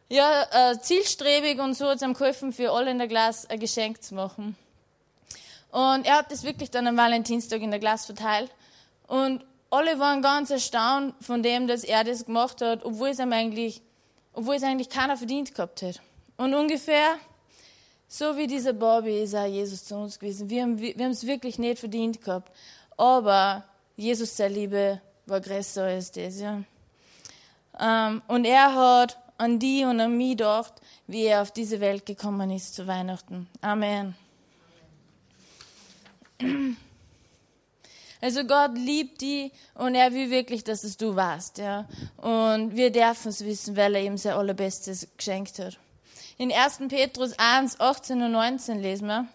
ja, 0.09 0.71
äh, 0.71 0.79
zielstrebig 0.79 1.59
und 1.59 1.75
so 1.75 1.87
hat 1.87 1.97
es 1.97 2.01
ihm 2.01 2.13
geholfen, 2.13 2.51
für 2.51 2.71
alle 2.71 2.91
in 2.91 2.97
der 2.97 3.07
Klasse 3.07 3.49
ein 3.49 3.59
Geschenk 3.59 4.03
zu 4.03 4.15
machen. 4.15 4.55
Und 5.71 6.05
er 6.05 6.17
hat 6.17 6.31
das 6.31 6.43
wirklich 6.43 6.71
dann 6.71 6.87
am 6.87 6.97
Valentinstag 6.97 7.61
in 7.61 7.69
der 7.69 7.79
Klasse 7.79 8.07
verteilt. 8.07 8.51
Und 9.07 9.45
alle 9.69 9.99
waren 9.99 10.21
ganz 10.21 10.49
erstaunt 10.49 11.13
von 11.21 11.43
dem, 11.43 11.67
dass 11.67 11.83
er 11.83 12.03
das 12.03 12.25
gemacht 12.25 12.61
hat, 12.61 12.83
obwohl 12.83 13.09
es 13.09 13.19
ihm 13.19 13.31
eigentlich, 13.31 13.81
obwohl 14.33 14.55
es 14.55 14.63
eigentlich 14.63 14.89
keiner 14.89 15.15
verdient 15.15 15.53
gehabt 15.53 15.83
hat. 15.83 16.01
Und 16.37 16.55
ungefähr 16.55 17.17
so 18.11 18.35
wie 18.35 18.47
dieser 18.47 18.73
Bobby 18.73 19.21
ist 19.21 19.35
auch 19.35 19.45
Jesus 19.45 19.85
zu 19.85 19.95
uns 19.95 20.17
gewesen. 20.17 20.49
Wir 20.49 20.63
haben, 20.63 20.79
wir 20.79 20.93
haben 20.95 21.11
es 21.11 21.27
wirklich 21.27 21.59
nicht 21.59 21.77
verdient 21.77 22.23
gehabt. 22.23 22.51
Aber 22.97 23.63
Jesus, 23.95 24.35
seine 24.35 24.55
Liebe, 24.55 25.01
war 25.27 25.39
größer 25.39 25.83
als 25.83 26.11
das, 26.11 26.39
ja. 26.39 26.63
Ähm, 27.79 28.23
und 28.27 28.45
er 28.45 28.73
hat 28.73 29.19
an 29.39 29.57
die 29.57 29.85
und 29.85 29.99
an 29.99 30.17
mich 30.17 30.31
gedacht, 30.31 30.73
wie 31.07 31.23
er 31.23 31.41
auf 31.41 31.51
diese 31.51 31.79
Welt 31.79 32.05
gekommen 32.05 32.51
ist 32.51 32.75
zu 32.75 32.85
Weihnachten. 32.85 33.47
Amen. 33.61 34.13
Also 38.21 38.43
Gott 38.43 38.77
liebt 38.77 39.21
die 39.21 39.51
und 39.75 39.95
er 39.95 40.13
will 40.13 40.29
wirklich, 40.29 40.65
dass 40.65 40.83
es 40.83 40.97
du 40.97 41.15
warst, 41.15 41.57
ja. 41.57 41.87
Und 42.17 42.75
wir 42.75 42.91
dürfen 42.91 43.29
es 43.29 43.45
wissen, 43.45 43.77
weil 43.77 43.95
er 43.95 44.03
ihm 44.03 44.17
sein 44.17 44.33
allerbestes 44.33 45.07
geschenkt 45.15 45.57
hat. 45.59 45.77
In 46.37 46.51
1. 46.51 46.79
Petrus 46.89 47.33
1, 47.37 47.79
18 47.79 48.21
und 48.21 48.33
19 48.33 48.81
lesen 48.81 49.07
wir. 49.07 49.27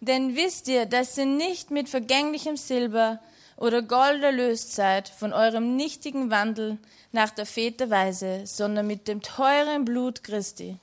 Denn 0.00 0.36
wisst 0.36 0.68
ihr, 0.68 0.84
dass 0.84 1.16
ihr 1.16 1.24
nicht 1.26 1.70
mit 1.70 1.88
vergänglichem 1.88 2.58
Silber 2.58 3.18
oder 3.56 3.82
Gold 3.82 4.22
erlöst 4.22 4.74
seid 4.74 5.08
von 5.08 5.32
eurem 5.32 5.76
nichtigen 5.76 6.30
Wandel 6.30 6.78
nach 7.12 7.30
der 7.30 7.46
Väterweise, 7.46 8.42
sondern 8.44 8.86
mit 8.86 9.08
dem 9.08 9.22
teuren 9.22 9.84
Blut 9.84 10.22
Christi, 10.22 10.76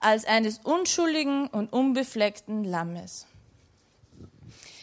als 0.00 0.24
eines 0.24 0.58
unschuldigen 0.64 1.46
und 1.48 1.72
unbefleckten 1.72 2.64
Lammes. 2.64 3.26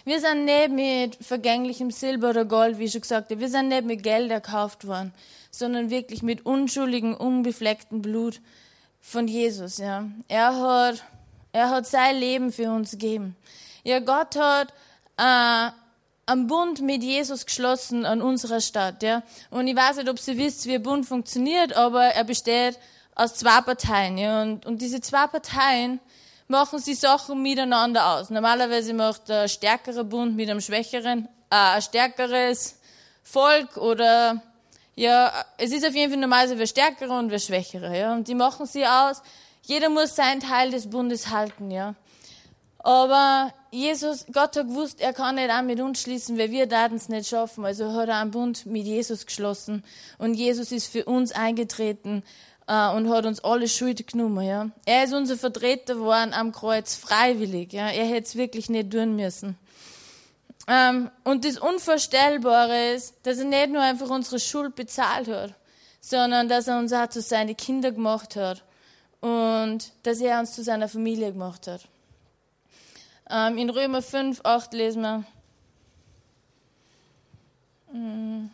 Wir 0.03 0.19
sind 0.19 0.45
nicht 0.45 0.71
mit 0.71 1.15
vergänglichem 1.23 1.91
Silber 1.91 2.31
oder 2.31 2.45
Gold, 2.45 2.79
wie 2.79 2.85
ich 2.85 2.91
schon 2.91 3.01
gesagt 3.01 3.29
habe, 3.29 3.39
wir 3.39 3.49
sind 3.49 3.67
nicht 3.67 3.85
mit 3.85 4.01
Geld 4.01 4.31
erkauft 4.31 4.87
worden, 4.87 5.13
sondern 5.51 5.89
wirklich 5.89 6.23
mit 6.23 6.45
unschuldigem, 6.45 7.13
unbeflecktem 7.13 8.01
Blut 8.01 8.41
von 8.99 9.27
Jesus. 9.27 9.77
Ja. 9.77 10.09
Er, 10.27 10.55
hat, 10.59 11.03
er 11.51 11.69
hat 11.69 11.85
sein 11.85 12.17
Leben 12.17 12.51
für 12.51 12.71
uns 12.71 12.91
gegeben. 12.91 13.35
Ja, 13.83 13.99
Gott 13.99 14.35
hat 14.35 14.73
äh, 15.17 15.71
einen 16.25 16.47
Bund 16.47 16.81
mit 16.81 17.03
Jesus 17.03 17.45
geschlossen 17.45 18.05
an 18.05 18.21
unserer 18.21 18.61
Stadt, 18.61 19.03
ja. 19.03 19.23
Und 19.49 19.67
ich 19.67 19.75
weiß 19.75 19.97
nicht, 19.97 20.09
ob 20.09 20.19
Sie 20.19 20.37
wisst, 20.37 20.65
wie 20.65 20.75
ein 20.75 20.83
Bund 20.83 21.05
funktioniert, 21.05 21.73
aber 21.73 22.03
er 22.03 22.23
besteht 22.23 22.77
aus 23.15 23.35
zwei 23.35 23.61
Parteien, 23.61 24.17
ja. 24.17 24.41
Und, 24.41 24.65
und 24.65 24.81
diese 24.81 25.01
zwei 25.01 25.27
Parteien 25.27 25.99
machen 26.47 26.79
sie 26.79 26.93
Sachen 26.93 27.41
miteinander 27.41 28.15
aus. 28.15 28.29
Normalerweise 28.29 28.93
macht 28.93 29.29
der 29.29 29.47
stärkere 29.47 30.03
Bund 30.03 30.35
mit 30.35 30.49
einem 30.49 30.61
schwächeren, 30.61 31.27
äh, 31.49 31.55
ein 31.55 31.81
stärkeres 31.81 32.77
Volk 33.23 33.77
oder, 33.77 34.41
ja, 34.95 35.31
es 35.57 35.71
ist 35.71 35.85
auf 35.85 35.95
jeden 35.95 36.11
Fall 36.11 36.19
normalerweise 36.19 36.59
wer 36.59 36.67
stärkere 36.67 37.17
und 37.17 37.31
wer 37.31 37.39
schwächere, 37.39 37.97
ja. 37.97 38.13
Und 38.13 38.27
die 38.27 38.35
machen 38.35 38.65
sie 38.65 38.85
aus. 38.85 39.21
Jeder 39.63 39.89
muss 39.89 40.15
seinen 40.15 40.41
Teil 40.41 40.71
des 40.71 40.89
Bundes 40.89 41.29
halten, 41.29 41.71
ja. 41.71 41.95
Aber 42.83 43.53
Jesus, 43.69 44.25
Gott 44.33 44.57
hat 44.57 44.67
gewusst, 44.67 45.01
er 45.01 45.13
kann 45.13 45.35
nicht 45.35 45.51
auch 45.51 45.61
mit 45.61 45.79
uns 45.79 46.01
schließen, 46.01 46.37
weil 46.37 46.51
wir 46.51 46.65
daten 46.65 46.95
es 46.95 47.09
nicht 47.09 47.29
schaffen. 47.29 47.63
Also 47.63 47.93
hat 47.93 48.09
er 48.09 48.17
einen 48.17 48.31
Bund 48.31 48.65
mit 48.65 48.85
Jesus 48.85 49.25
geschlossen. 49.25 49.83
Und 50.17 50.33
Jesus 50.33 50.71
ist 50.71 50.91
für 50.91 51.05
uns 51.05 51.31
eingetreten 51.31 52.23
äh, 52.67 52.89
und 52.89 53.09
hat 53.09 53.25
uns 53.25 53.43
alle 53.43 53.67
Schuld 53.67 54.05
genommen. 54.07 54.45
Ja. 54.45 54.69
Er 54.85 55.03
ist 55.03 55.13
unser 55.13 55.37
Vertreter 55.37 55.95
geworden 55.95 56.33
am 56.33 56.51
Kreuz, 56.51 56.95
freiwillig. 56.95 57.71
Ja. 57.71 57.89
Er 57.89 58.05
hätte 58.05 58.27
es 58.27 58.35
wirklich 58.35 58.69
nicht 58.69 58.91
tun 58.91 59.15
müssen. 59.15 59.57
Ähm, 60.67 61.11
und 61.23 61.45
das 61.45 61.57
Unvorstellbare 61.57 62.93
ist, 62.93 63.13
dass 63.23 63.37
er 63.37 63.45
nicht 63.45 63.69
nur 63.69 63.81
einfach 63.81 64.09
unsere 64.09 64.39
Schuld 64.39 64.75
bezahlt 64.75 65.27
hat, 65.27 65.53
sondern 65.99 66.49
dass 66.49 66.67
er 66.67 66.79
uns 66.79 66.93
auch 66.93 67.09
zu 67.09 67.21
seinen 67.21 67.55
Kindern 67.55 67.95
gemacht 67.95 68.35
hat 68.35 68.63
und 69.21 69.91
dass 70.03 70.19
er 70.19 70.39
uns 70.39 70.53
zu 70.53 70.63
seiner 70.63 70.87
Familie 70.87 71.31
gemacht 71.31 71.67
hat. 71.67 71.90
Ähm, 73.31 73.57
in 73.57 73.69
Römer 73.69 74.01
5, 74.01 74.41
8 74.43 74.73
lesen 74.73 75.01
wir. 75.01 75.23
Mm. 77.93 78.49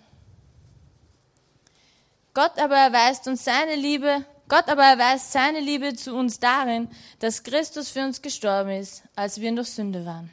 Gott 2.34 2.60
aber 2.60 2.76
erweist 2.76 3.28
uns 3.28 3.44
seine 3.44 3.76
Liebe, 3.76 4.24
Gott 4.48 4.68
aber 4.70 4.84
erweist 4.84 5.32
seine 5.32 5.60
Liebe 5.60 5.96
zu 5.96 6.16
uns 6.16 6.40
darin, 6.40 6.88
dass 7.20 7.42
Christus 7.42 7.90
für 7.90 8.02
uns 8.02 8.22
gestorben 8.22 8.70
ist, 8.70 9.02
als 9.16 9.42
wir 9.42 9.52
noch 9.52 9.66
Sünde 9.66 10.06
waren. 10.06 10.30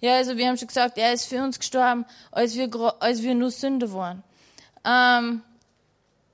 Ja, 0.00 0.16
also 0.16 0.36
wir 0.38 0.48
haben 0.48 0.56
schon 0.56 0.68
gesagt, 0.68 0.96
er 0.96 1.12
ist 1.12 1.26
für 1.26 1.42
uns 1.42 1.58
gestorben, 1.58 2.06
als 2.32 2.54
wir, 2.54 2.70
als 3.00 3.22
wir 3.22 3.34
nur 3.34 3.50
Sünde 3.50 3.92
waren. 3.92 4.22
Ähm, 4.84 5.42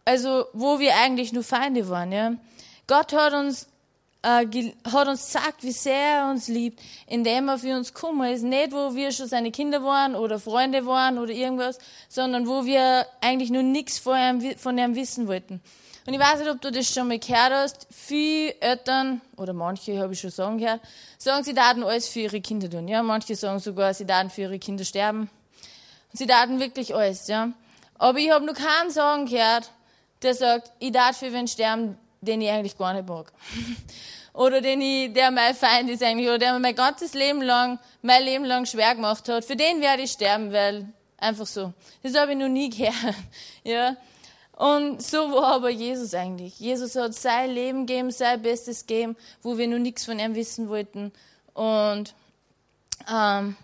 also 0.04 0.46
wo 0.52 0.78
wir 0.78 0.94
eigentlich 0.96 1.32
nur 1.32 1.42
Feinde 1.42 1.88
waren. 1.88 2.12
Ja. 2.12 2.34
Gott 2.86 3.12
hat 3.12 3.32
uns 3.32 3.66
hat 4.24 5.08
uns 5.08 5.26
gesagt, 5.26 5.62
wie 5.62 5.72
sehr 5.72 5.94
er 5.94 6.30
uns 6.30 6.48
liebt, 6.48 6.80
indem 7.06 7.48
er 7.48 7.58
für 7.58 7.76
uns 7.76 7.92
gekommen 7.92 8.32
ist. 8.32 8.42
Nicht, 8.42 8.72
wo 8.72 8.94
wir 8.94 9.12
schon 9.12 9.28
seine 9.28 9.50
Kinder 9.50 9.84
waren 9.84 10.14
oder 10.14 10.38
Freunde 10.38 10.86
waren 10.86 11.18
oder 11.18 11.32
irgendwas, 11.32 11.78
sondern 12.08 12.46
wo 12.48 12.64
wir 12.64 13.06
eigentlich 13.20 13.50
nur 13.50 13.62
nichts 13.62 13.98
von 13.98 14.16
ihm, 14.16 14.58
von 14.58 14.78
ihm 14.78 14.94
wissen 14.94 15.28
wollten. 15.28 15.60
Und 16.06 16.12
ich 16.12 16.20
weiß 16.20 16.40
nicht, 16.40 16.50
ob 16.50 16.60
du 16.60 16.70
das 16.70 16.92
schon 16.92 17.08
mal 17.08 17.18
gehört 17.18 17.52
hast. 17.52 17.86
Viele 17.90 18.54
Eltern, 18.60 19.20
oder 19.36 19.52
manche 19.52 19.98
habe 19.98 20.12
ich 20.12 20.20
schon 20.20 20.30
sagen 20.30 20.58
gehört, 20.58 20.80
sagen, 21.18 21.44
sie 21.44 21.54
daten 21.54 21.82
alles 21.82 22.08
für 22.08 22.20
ihre 22.20 22.40
Kinder 22.40 22.68
tun. 22.68 22.88
Ja, 22.88 23.02
manche 23.02 23.36
sagen 23.36 23.58
sogar, 23.58 23.94
sie 23.94 24.06
daten 24.06 24.30
für 24.30 24.42
ihre 24.42 24.58
Kinder 24.58 24.84
sterben. 24.84 25.30
sie 26.12 26.26
daten 26.26 26.60
wirklich 26.60 26.94
alles, 26.94 27.26
ja. 27.26 27.50
Aber 27.98 28.18
ich 28.18 28.30
habe 28.30 28.44
noch 28.44 28.54
keinen 28.54 28.90
sagen 28.90 29.26
gehört, 29.26 29.70
der 30.22 30.34
sagt, 30.34 30.72
ich 30.78 30.92
darf 30.92 31.18
für 31.18 31.32
wen 31.32 31.48
sterben, 31.48 31.98
den 32.24 32.40
ich 32.40 32.50
eigentlich 32.50 32.76
gar 32.76 32.92
nicht 32.92 33.08
mag. 33.08 33.32
oder 34.34 34.60
den 34.60 34.80
ich, 34.80 35.12
der 35.12 35.30
mein 35.30 35.54
Feind 35.54 35.88
ist 35.88 36.02
eigentlich, 36.02 36.28
oder 36.28 36.38
der 36.38 36.52
mir 36.54 36.58
mein 36.58 36.74
ganzes 36.74 37.14
Leben 37.14 37.40
lang, 37.40 37.78
mein 38.02 38.22
Leben 38.24 38.44
lang 38.44 38.66
schwer 38.66 38.94
gemacht 38.94 39.28
hat. 39.28 39.44
Für 39.44 39.56
den 39.56 39.80
werde 39.80 40.02
ich 40.02 40.10
sterben, 40.10 40.52
weil, 40.52 40.88
einfach 41.18 41.46
so. 41.46 41.72
Das 42.02 42.16
habe 42.16 42.32
ich 42.32 42.38
noch 42.38 42.48
nie 42.48 42.68
gehört, 42.68 43.14
ja. 43.64 43.96
Und 44.56 45.02
so 45.02 45.32
war 45.32 45.54
aber 45.54 45.70
Jesus 45.70 46.14
eigentlich. 46.14 46.60
Jesus 46.60 46.94
hat 46.94 47.14
sein 47.14 47.50
Leben 47.50 47.86
gegeben, 47.86 48.10
sein 48.10 48.40
Bestes 48.40 48.86
gegeben, 48.86 49.16
wo 49.42 49.58
wir 49.58 49.66
noch 49.66 49.78
nichts 49.78 50.04
von 50.04 50.18
ihm 50.18 50.34
wissen 50.34 50.68
wollten. 50.68 51.12
Und, 51.54 52.14
ähm, 53.12 53.56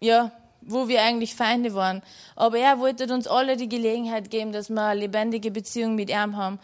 ja, 0.00 0.32
wo 0.62 0.88
wir 0.88 1.02
eigentlich 1.02 1.34
Feinde 1.34 1.74
waren. 1.74 2.02
Aber 2.36 2.58
er 2.58 2.78
wollte 2.78 3.12
uns 3.12 3.26
alle 3.26 3.56
die 3.56 3.68
Gelegenheit 3.68 4.30
geben, 4.30 4.52
dass 4.52 4.70
wir 4.70 4.82
eine 4.82 5.00
lebendige 5.00 5.50
Beziehung 5.50 5.94
mit 5.94 6.10
ihm 6.10 6.36
haben 6.36 6.58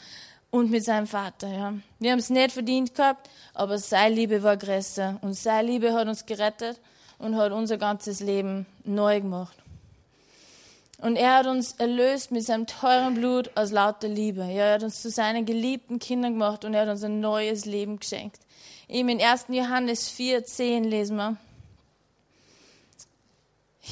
und 0.54 0.70
mit 0.70 0.84
seinem 0.84 1.08
Vater. 1.08 1.48
Ja. 1.48 1.74
Wir 1.98 2.12
haben 2.12 2.20
es 2.20 2.30
nicht 2.30 2.52
verdient 2.52 2.94
gehabt, 2.94 3.28
aber 3.54 3.76
seine 3.76 4.14
Liebe 4.14 4.44
war 4.44 4.56
größer 4.56 5.18
und 5.20 5.34
seine 5.34 5.66
Liebe 5.66 5.92
hat 5.92 6.06
uns 6.06 6.26
gerettet 6.26 6.78
und 7.18 7.36
hat 7.36 7.50
unser 7.50 7.76
ganzes 7.76 8.20
Leben 8.20 8.64
neu 8.84 9.20
gemacht. 9.20 9.56
Und 10.98 11.16
er 11.16 11.38
hat 11.38 11.46
uns 11.48 11.72
erlöst 11.72 12.30
mit 12.30 12.44
seinem 12.44 12.68
teuren 12.68 13.14
Blut 13.14 13.50
aus 13.56 13.72
lauter 13.72 14.06
Liebe. 14.06 14.42
Ja, 14.42 14.66
er 14.66 14.74
hat 14.74 14.84
uns 14.84 15.02
zu 15.02 15.10
seinen 15.10 15.44
geliebten 15.44 15.98
Kindern 15.98 16.34
gemacht 16.34 16.64
und 16.64 16.72
er 16.72 16.82
hat 16.82 16.88
uns 16.88 17.02
ein 17.02 17.18
neues 17.18 17.64
Leben 17.64 17.98
geschenkt. 17.98 18.38
Eben 18.88 19.08
in 19.08 19.20
1. 19.20 19.46
Johannes 19.48 20.08
4, 20.08 20.44
10 20.44 20.84
lesen 20.84 21.16
wir. 21.16 21.36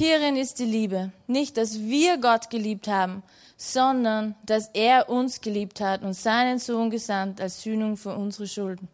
Hierin 0.04 0.34
ist 0.34 0.58
die 0.58 0.64
Liebe. 0.64 1.12
Nicht, 1.28 1.56
dass 1.56 1.78
wir 1.78 2.18
Gott 2.18 2.50
geliebt 2.50 2.88
haben, 2.88 3.22
sondern 3.56 4.34
dass 4.44 4.68
er 4.74 5.08
uns 5.08 5.40
geliebt 5.40 5.80
hat 5.80 6.02
und 6.02 6.14
seinen 6.14 6.58
Sohn 6.58 6.90
gesandt 6.90 7.40
als 7.40 7.62
Sühnung 7.62 7.96
für 7.96 8.12
unsere 8.16 8.48
Schulden. 8.48 8.88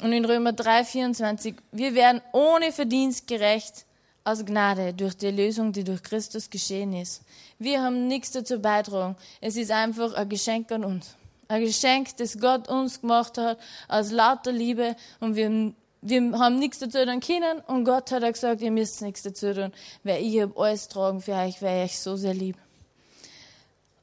Und 0.00 0.12
in 0.12 0.24
Römer 0.24 0.52
3, 0.52 0.84
24, 0.84 1.56
wir 1.72 1.96
werden 1.96 2.20
ohne 2.30 2.70
Verdienst 2.70 3.26
gerecht 3.26 3.84
aus 4.22 4.44
Gnade 4.44 4.94
durch 4.94 5.16
die 5.16 5.26
Erlösung, 5.26 5.72
die 5.72 5.82
durch 5.82 6.04
Christus 6.04 6.48
geschehen 6.48 6.92
ist. 6.92 7.22
Wir 7.58 7.82
haben 7.82 8.06
nichts 8.06 8.30
dazu 8.30 8.60
beitragen. 8.60 9.16
Es 9.40 9.56
ist 9.56 9.72
einfach 9.72 10.14
ein 10.14 10.28
Geschenk 10.28 10.70
an 10.70 10.84
uns. 10.84 11.16
Ein 11.48 11.64
Geschenk, 11.64 12.16
das 12.18 12.38
Gott 12.38 12.68
uns 12.68 13.00
gemacht 13.00 13.38
hat, 13.38 13.58
aus 13.88 14.12
lauter 14.12 14.52
Liebe. 14.52 14.94
Und 15.18 15.34
wir, 15.34 15.74
wir 16.02 16.38
haben 16.38 16.58
nichts 16.58 16.80
dazu 16.80 17.04
tun 17.04 17.20
können. 17.20 17.60
Und 17.66 17.84
Gott 17.84 18.10
hat 18.10 18.22
gesagt, 18.32 18.60
ihr 18.60 18.70
müsst 18.70 19.00
nichts 19.02 19.22
dazu 19.22 19.54
tun, 19.54 19.72
weil 20.02 20.22
ich 20.22 20.40
habe 20.40 20.52
alles 20.56 20.88
tragen 20.88 21.20
für 21.20 21.32
euch, 21.32 21.62
weil 21.62 21.86
ich 21.86 21.92
euch 21.92 21.98
so 21.98 22.16
sehr 22.16 22.34
lieb. 22.34 22.56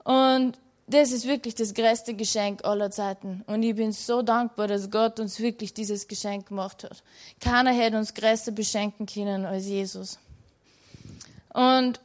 Und 0.06 0.58
das 0.88 1.12
ist 1.12 1.28
wirklich 1.28 1.54
das 1.54 1.74
größte 1.74 2.16
Geschenk 2.16 2.66
aller 2.66 2.90
Zeiten. 2.90 3.44
Und 3.46 3.62
ich 3.62 3.76
bin 3.76 3.92
so 3.92 4.24
dankbar, 4.24 4.68
dass 4.68 4.90
Gott 4.90 5.20
uns 5.20 5.40
wirklich 5.40 5.74
dieses 5.74 6.08
Geschenk 6.08 6.48
gemacht 6.48 6.84
hat. 6.84 7.04
Keiner 7.40 7.72
hätte 7.72 7.98
uns 7.98 8.14
größer 8.14 8.52
beschenken 8.52 9.06
können 9.06 9.46
als 9.46 9.68
Jesus. 9.68 10.18
Und 11.54 12.00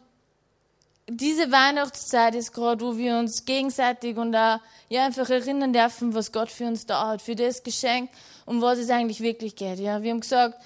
diese 1.09 1.51
Weihnachtszeit 1.51 2.35
ist 2.35 2.53
gerade, 2.53 2.85
wo 2.85 2.97
wir 2.97 3.17
uns 3.17 3.45
gegenseitig 3.45 4.17
und 4.17 4.35
auch 4.35 4.59
ja, 4.89 5.07
einfach 5.07 5.31
erinnern 5.31 5.73
dürfen, 5.73 6.15
was 6.15 6.33
Gott 6.33 6.51
für 6.51 6.67
uns 6.67 6.85
da 6.87 7.09
hat, 7.09 7.23
für 7.23 7.37
das 7.37 7.63
Geschenk, 7.63 8.11
um 8.47 8.61
was 8.63 8.79
es 8.79 8.91
eigentlich 8.91 9.21
wirklich 9.21 9.57
geht. 9.57 9.79
Ja, 9.79 10.03
wir 10.03 10.11
haben 10.11 10.21
gesagt, 10.21 10.59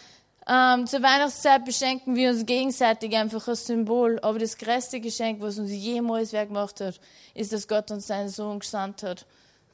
ähm, 0.51 0.87
zur 0.87 1.03
Weihnachtszeit 1.03 1.65
beschenken 1.67 2.17
wir 2.17 2.31
uns 2.31 2.47
gegenseitig 2.47 3.15
einfach 3.15 3.47
als 3.49 3.67
Symbol. 3.67 4.19
Aber 4.21 4.39
das 4.39 4.57
größte 4.57 4.99
Geschenk, 4.99 5.43
was 5.43 5.59
uns 5.59 5.71
jemals 5.71 6.33
wer 6.33 6.47
gemacht 6.47 6.81
hat, 6.81 6.99
ist, 7.35 7.53
dass 7.53 7.69
Gott 7.69 7.91
uns 7.91 8.07
seinen 8.07 8.31
Sohn 8.31 8.59
gesandt 8.59 9.03
hat, 9.03 9.27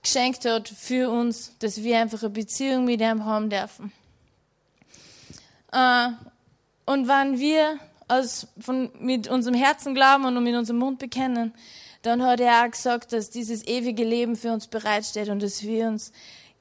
geschenkt 0.02 0.44
hat 0.44 0.68
für 0.68 1.10
uns, 1.10 1.56
dass 1.60 1.82
wir 1.82 1.98
einfach 1.98 2.22
eine 2.22 2.30
Beziehung 2.30 2.86
mit 2.86 3.00
ihm 3.00 3.24
haben 3.24 3.50
dürfen. 3.50 3.92
Äh, 5.72 6.08
und 6.86 7.06
wenn 7.06 7.38
wir 7.38 7.78
aus, 8.08 8.48
von, 8.58 8.90
mit 8.98 9.28
unserem 9.28 9.54
Herzen 9.54 9.94
glauben 9.94 10.24
und 10.24 10.42
mit 10.42 10.56
unserem 10.56 10.80
Mund 10.80 10.98
bekennen, 10.98 11.54
dann 12.02 12.22
hat 12.22 12.40
er 12.40 12.64
auch 12.64 12.70
gesagt, 12.70 13.12
dass 13.12 13.30
dieses 13.30 13.66
ewige 13.66 14.04
Leben 14.04 14.36
für 14.36 14.52
uns 14.52 14.66
bereitsteht 14.66 15.28
und 15.28 15.40
dass 15.40 15.62
wir 15.62 15.86
uns 15.86 16.12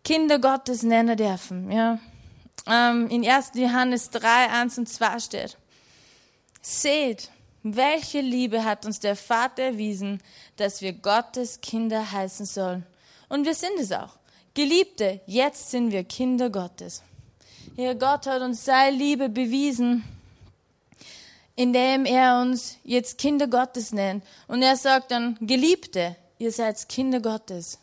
Kinder 0.04 0.40
Gottes 0.40 0.84
nennen 0.84 1.18
dürfen. 1.18 1.72
Ja 1.72 2.00
ähm, 2.68 3.08
in 3.10 3.28
1. 3.28 3.52
Johannes 3.56 4.10
3, 4.10 4.50
1 4.50 4.78
und 4.78 4.90
2 4.90 5.20
steht. 5.20 5.58
Seht, 6.62 7.30
welche 7.64 8.22
Liebe 8.22 8.64
hat 8.64 8.86
uns 8.86 9.00
der 9.00 9.16
Vater 9.16 9.64
erwiesen, 9.64 10.22
dass 10.58 10.82
wir 10.82 10.94
Gottes 10.94 11.62
Kinder 11.62 12.12
heißen 12.12 12.46
sollen. 12.46 12.86
Und 13.30 13.46
wir 13.46 13.56
sind 13.56 13.80
es 13.80 13.92
auch. 13.92 14.18
Geliebte, 14.54 15.22
jetzt 15.26 15.72
sind 15.72 15.92
wir 15.92 16.04
Kinder 16.04 16.50
Gottes. 16.50 17.02
Ja, 17.76 17.94
Gott 17.94 18.28
hat 18.28 18.42
uns 18.42 18.66
seine 18.66 18.96
Liebe 18.96 19.30
bewiesen, 19.30 20.04
indem 21.56 22.06
er 22.06 22.40
uns 22.40 22.78
jetzt 22.84 23.18
Kinder 23.18 23.48
Gottes 23.48 23.92
nennt. 23.92 24.24
Und 24.48 24.62
er 24.62 24.78
sagt 24.78 25.12
dann, 25.12 25.38
Geliebte, 25.42 26.16
ihr 26.38 26.52
seid 26.52 26.88
Kinder 26.88 27.20
Gottes. 27.20 27.80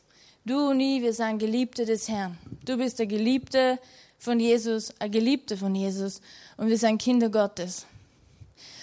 Du 0.50 0.70
und 0.70 0.80
ich, 0.80 1.00
wir 1.00 1.12
sind 1.12 1.38
Geliebte 1.38 1.84
des 1.84 2.08
Herrn. 2.08 2.36
Du 2.64 2.76
bist 2.76 2.98
der 2.98 3.06
Geliebte 3.06 3.78
von 4.18 4.40
Jesus, 4.40 4.92
ein 4.98 5.12
Geliebter 5.12 5.56
von 5.56 5.76
Jesus 5.76 6.20
und 6.56 6.66
wir 6.66 6.76
sind 6.76 7.00
Kinder 7.00 7.28
Gottes. 7.28 7.86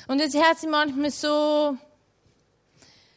Und 0.07 0.21
das 0.21 0.33
hört 0.33 0.57
sich 0.59 0.69
manchmal 0.69 1.11
so, 1.11 1.75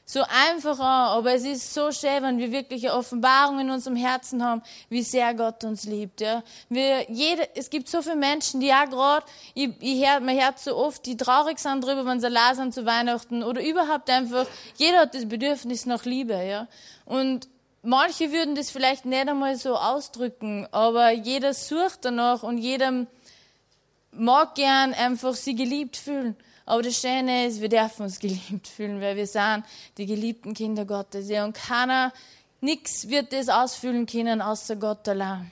so 0.04 0.24
einfach 0.48 0.80
an, 0.80 1.18
aber 1.18 1.32
es 1.34 1.44
ist 1.44 1.72
so 1.72 1.92
schön, 1.92 2.24
wenn 2.24 2.38
wir 2.38 2.50
wirklich 2.50 2.88
eine 2.88 2.98
Offenbarung 2.98 3.60
in 3.60 3.70
unserem 3.70 3.94
Herzen 3.94 4.44
haben, 4.44 4.62
wie 4.88 5.04
sehr 5.04 5.32
Gott 5.34 5.62
uns 5.62 5.84
liebt. 5.84 6.20
Ja. 6.20 6.42
Wir, 6.68 7.08
jede, 7.08 7.48
es 7.54 7.70
gibt 7.70 7.88
so 7.88 8.02
viele 8.02 8.16
Menschen, 8.16 8.58
die 8.58 8.72
auch 8.72 8.90
gerade, 8.90 9.26
ich, 9.54 9.70
ich 9.78 10.04
hör, 10.04 10.18
man 10.18 10.36
hört 10.36 10.58
so 10.58 10.76
oft, 10.76 11.06
die 11.06 11.16
traurig 11.16 11.60
sind 11.60 11.84
drüber, 11.84 12.04
wenn 12.04 12.18
sie 12.18 12.28
leer 12.28 12.56
sind 12.56 12.74
zu 12.74 12.84
Weihnachten 12.84 13.44
oder 13.44 13.64
überhaupt 13.64 14.10
einfach, 14.10 14.48
jeder 14.76 15.02
hat 15.02 15.14
das 15.14 15.28
Bedürfnis 15.28 15.86
nach 15.86 16.04
Liebe. 16.04 16.34
Ja. 16.34 16.66
Und 17.04 17.46
manche 17.82 18.32
würden 18.32 18.54
das 18.54 18.70
vielleicht 18.70 19.04
nicht 19.04 19.28
einmal 19.28 19.56
so 19.56 19.76
ausdrücken, 19.76 20.66
aber 20.72 21.10
jeder 21.10 21.54
sucht 21.54 22.04
danach 22.04 22.42
und 22.42 22.58
jeder 22.58 23.06
mag 24.12 24.54
gern 24.54 24.94
einfach 24.94 25.34
sie 25.34 25.54
geliebt 25.54 25.96
fühlen. 25.96 26.36
Aber 26.66 26.82
das 26.82 27.00
Schöne 27.00 27.46
ist, 27.46 27.60
wir 27.60 27.68
dürfen 27.68 28.02
uns 28.02 28.18
geliebt 28.20 28.68
fühlen, 28.68 29.00
weil 29.00 29.16
wir 29.16 29.26
sind 29.26 29.64
die 29.96 30.06
geliebten 30.06 30.54
Kinder 30.54 30.84
Gottes. 30.84 31.28
Ja, 31.28 31.44
und 31.44 31.54
keiner, 31.54 32.12
nichts 32.60 33.08
wird 33.08 33.32
das 33.32 33.48
ausfüllen 33.48 34.06
können, 34.06 34.40
außer 34.40 34.76
Gott 34.76 35.08
allein. 35.08 35.50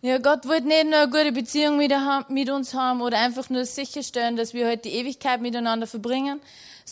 Ja, 0.00 0.18
Gott 0.18 0.46
wollte 0.46 0.68
nicht 0.68 0.84
nur 0.84 1.00
eine 1.00 1.10
gute 1.10 1.32
Beziehung 1.32 1.76
mit 1.76 2.50
uns 2.50 2.72
haben 2.72 3.00
oder 3.02 3.18
einfach 3.18 3.50
nur 3.50 3.64
sicherstellen, 3.64 4.36
dass 4.36 4.54
wir 4.54 4.60
heute 4.60 4.68
halt 4.68 4.84
die 4.84 4.94
Ewigkeit 4.94 5.40
miteinander 5.40 5.88
verbringen, 5.88 6.40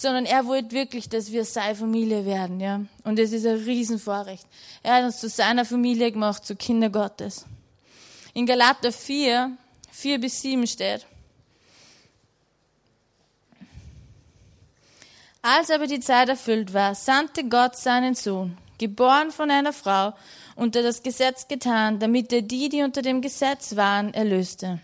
sondern 0.01 0.27
er 0.27 0.47
wollte 0.47 0.73
wirklich, 0.73 1.09
dass 1.09 1.33
wir 1.33 1.45
seine 1.45 1.75
Familie 1.75 2.27
werden, 2.27 2.61
ja. 2.61 2.83
Und 3.05 3.19
das 3.19 3.33
ist 3.33 3.47
ein 3.47 3.57
Riesenvorrecht. 3.57 4.47
Er 4.83 4.97
hat 4.97 5.05
uns 5.05 5.19
zu 5.19 5.29
seiner 5.29 5.65
Familie 5.65 6.13
gemacht, 6.13 6.45
zu 6.45 6.55
Kinder 6.55 6.91
Gottes. 6.91 7.47
In 8.35 8.45
Galater 8.45 8.93
4, 8.93 9.57
4 9.91 10.21
bis 10.21 10.43
7 10.43 10.67
steht, 10.67 11.07
Als 15.41 15.71
aber 15.71 15.87
die 15.87 16.01
Zeit 16.01 16.29
erfüllt 16.29 16.75
war, 16.75 16.97
sandte 16.97 17.49
Gott 17.49 17.77
seinen 17.77 18.17
Sohn, 18.17 18.59
geboren 18.79 19.31
von 19.31 19.49
einer 19.49 19.73
Frau, 19.73 20.13
unter 20.57 20.83
das 20.83 21.05
Gesetz 21.05 21.47
getan, 21.47 22.01
damit 22.01 22.33
er 22.33 22.43
die, 22.43 22.69
die 22.69 22.83
unter 22.83 23.01
dem 23.01 23.21
Gesetz 23.21 23.77
waren, 23.77 24.13
erlöste. 24.13 24.81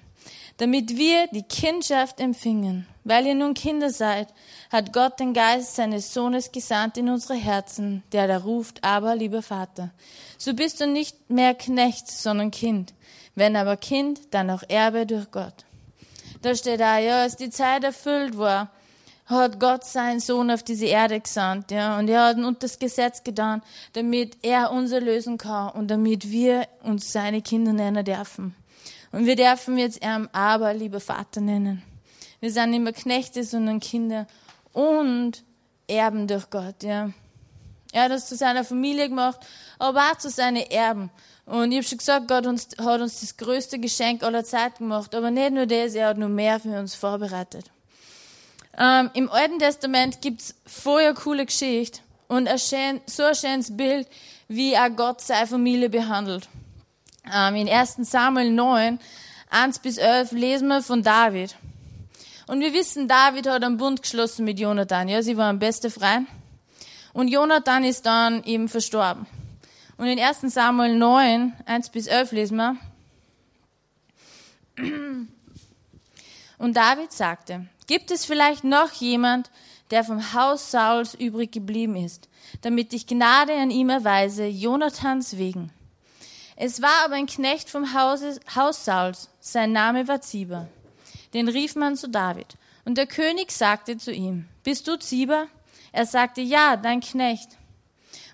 Damit 0.58 0.96
wir 0.96 1.26
die 1.28 1.42
Kindschaft 1.42 2.20
empfingen. 2.20 2.86
Weil 3.04 3.26
ihr 3.26 3.34
nun 3.34 3.54
Kinder 3.54 3.90
seid, 3.90 4.28
hat 4.70 4.92
Gott 4.92 5.18
den 5.18 5.34
Geist 5.34 5.74
seines 5.74 6.14
Sohnes 6.14 6.52
gesandt 6.52 6.96
in 6.96 7.08
unsere 7.08 7.34
Herzen, 7.34 8.04
der 8.12 8.28
da 8.28 8.38
ruft, 8.38 8.84
aber 8.84 9.16
lieber 9.16 9.42
Vater. 9.42 9.90
So 10.38 10.54
bist 10.54 10.80
du 10.80 10.86
nicht 10.86 11.30
mehr 11.30 11.54
Knecht, 11.54 12.08
sondern 12.08 12.52
Kind. 12.52 12.94
Wenn 13.34 13.56
aber 13.56 13.76
Kind, 13.76 14.20
dann 14.30 14.50
auch 14.50 14.62
Erbe 14.68 15.06
durch 15.06 15.30
Gott. 15.30 15.64
Da 16.42 16.54
steht 16.54 16.80
da, 16.80 16.98
ja, 16.98 17.22
als 17.22 17.36
die 17.36 17.50
Zeit 17.50 17.82
erfüllt 17.82 18.36
war, 18.36 18.70
hat 19.26 19.60
Gott 19.60 19.84
seinen 19.84 20.20
Sohn 20.20 20.50
auf 20.50 20.62
diese 20.62 20.86
Erde 20.86 21.20
gesandt, 21.20 21.70
ja, 21.70 21.98
und 21.98 22.08
er 22.08 22.26
hat 22.26 22.36
uns 22.36 22.58
das 22.58 22.78
Gesetz 22.78 23.22
getan, 23.22 23.62
damit 23.92 24.36
er 24.42 24.72
uns 24.72 24.92
erlösen 24.92 25.38
kann 25.38 25.70
und 25.70 25.88
damit 25.88 26.30
wir 26.30 26.66
uns 26.82 27.12
seine 27.12 27.42
Kinder 27.42 27.72
nennen 27.72 28.04
dürfen. 28.04 28.54
Und 29.12 29.26
wir 29.26 29.36
dürfen 29.36 29.78
jetzt 29.78 30.02
ihm 30.04 30.28
aber, 30.32 30.74
lieber 30.74 31.00
Vater, 31.00 31.40
nennen. 31.40 31.82
Wir 32.40 32.50
sind 32.50 32.70
nicht 32.70 32.82
mehr 32.82 32.92
Knechte, 32.92 33.44
sondern 33.44 33.78
Kinder 33.78 34.26
und 34.72 35.44
Erben 35.86 36.26
durch 36.26 36.48
Gott, 36.50 36.82
ja. 36.82 37.10
Er 37.92 38.04
hat 38.04 38.10
uns 38.10 38.26
zu 38.26 38.36
seiner 38.36 38.64
Familie 38.64 39.08
gemacht, 39.08 39.38
aber 39.78 40.00
auch 40.10 40.18
zu 40.18 40.30
seinen 40.30 40.64
Erben. 40.70 41.10
Und 41.44 41.72
ich 41.72 41.78
habe 41.78 41.86
schon 41.86 41.98
gesagt, 41.98 42.28
Gott 42.28 42.46
uns, 42.46 42.68
hat 42.78 43.00
uns 43.02 43.20
das 43.20 43.36
größte 43.36 43.78
Geschenk 43.78 44.22
aller 44.22 44.44
Zeit 44.44 44.78
gemacht. 44.78 45.14
Aber 45.14 45.30
nicht 45.30 45.52
nur 45.52 45.66
das, 45.66 45.94
er 45.94 46.08
hat 46.08 46.16
noch 46.16 46.28
mehr 46.28 46.58
für 46.58 46.78
uns 46.80 46.94
vorbereitet. 46.94 47.70
Ähm, 48.78 49.10
Im 49.12 49.30
Alten 49.30 49.58
Testament 49.58 50.22
gibt's 50.22 50.54
vorher 50.66 51.12
coole 51.12 51.44
Geschichte 51.44 52.00
und 52.28 52.48
ein 52.48 52.58
schön, 52.58 53.02
so 53.06 53.24
ein 53.24 53.34
schönes 53.34 53.76
Bild, 53.76 54.08
wie 54.48 54.76
auch 54.76 54.88
Gott 54.96 55.20
seine 55.20 55.46
Familie 55.46 55.90
behandelt. 55.90 56.48
Ähm, 57.30 57.56
in 57.56 57.68
1. 57.68 57.96
Samuel 58.00 58.50
9, 58.50 58.98
1 59.50 59.78
bis 59.80 59.98
11 59.98 60.32
lesen 60.32 60.68
wir 60.68 60.82
von 60.82 61.02
David. 61.02 61.56
Und 62.46 62.60
wir 62.60 62.72
wissen, 62.72 63.08
David 63.08 63.46
hat 63.46 63.62
einen 63.62 63.76
Bund 63.76 64.02
geschlossen 64.02 64.44
mit 64.44 64.58
Jonathan. 64.58 65.08
Ja, 65.08 65.22
sie 65.22 65.36
waren 65.36 65.58
beste 65.58 65.90
Freunde. 65.90 66.30
Und 67.12 67.28
Jonathan 67.28 67.84
ist 67.84 68.06
dann 68.06 68.42
eben 68.44 68.68
verstorben. 68.68 69.26
Und 69.98 70.06
in 70.06 70.18
1. 70.18 70.40
Samuel 70.52 70.96
9, 70.96 71.52
1 71.66 71.90
bis 71.90 72.06
11 72.06 72.32
lesen 72.32 72.56
wir. 72.56 72.76
Und 76.58 76.76
David 76.76 77.12
sagte, 77.12 77.66
Gibt 77.86 78.10
es 78.10 78.24
vielleicht 78.24 78.64
noch 78.64 78.92
jemand, 78.92 79.50
der 79.90 80.04
vom 80.04 80.32
Haus 80.32 80.70
Sauls 80.70 81.14
übrig 81.14 81.52
geblieben 81.52 81.96
ist, 81.96 82.28
damit 82.62 82.92
ich 82.92 83.06
Gnade 83.06 83.54
an 83.54 83.70
ihm 83.70 83.90
erweise, 83.90 84.46
Jonathans 84.46 85.36
wegen? 85.36 85.70
Es 86.64 86.80
war 86.80 87.04
aber 87.04 87.16
ein 87.16 87.26
Knecht 87.26 87.68
vom 87.68 87.92
Hause, 87.92 88.38
Haus 88.54 88.84
Sauls, 88.84 89.28
sein 89.40 89.72
Name 89.72 90.06
war 90.06 90.20
Ziba. 90.20 90.68
Den 91.34 91.48
rief 91.48 91.74
man 91.74 91.96
zu 91.96 92.08
David. 92.08 92.56
Und 92.84 92.98
der 92.98 93.08
König 93.08 93.50
sagte 93.50 93.98
zu 93.98 94.12
ihm, 94.12 94.46
Bist 94.62 94.86
du 94.86 94.96
Ziba? 94.96 95.48
Er 95.90 96.06
sagte, 96.06 96.40
Ja, 96.40 96.76
dein 96.76 97.00
Knecht. 97.00 97.48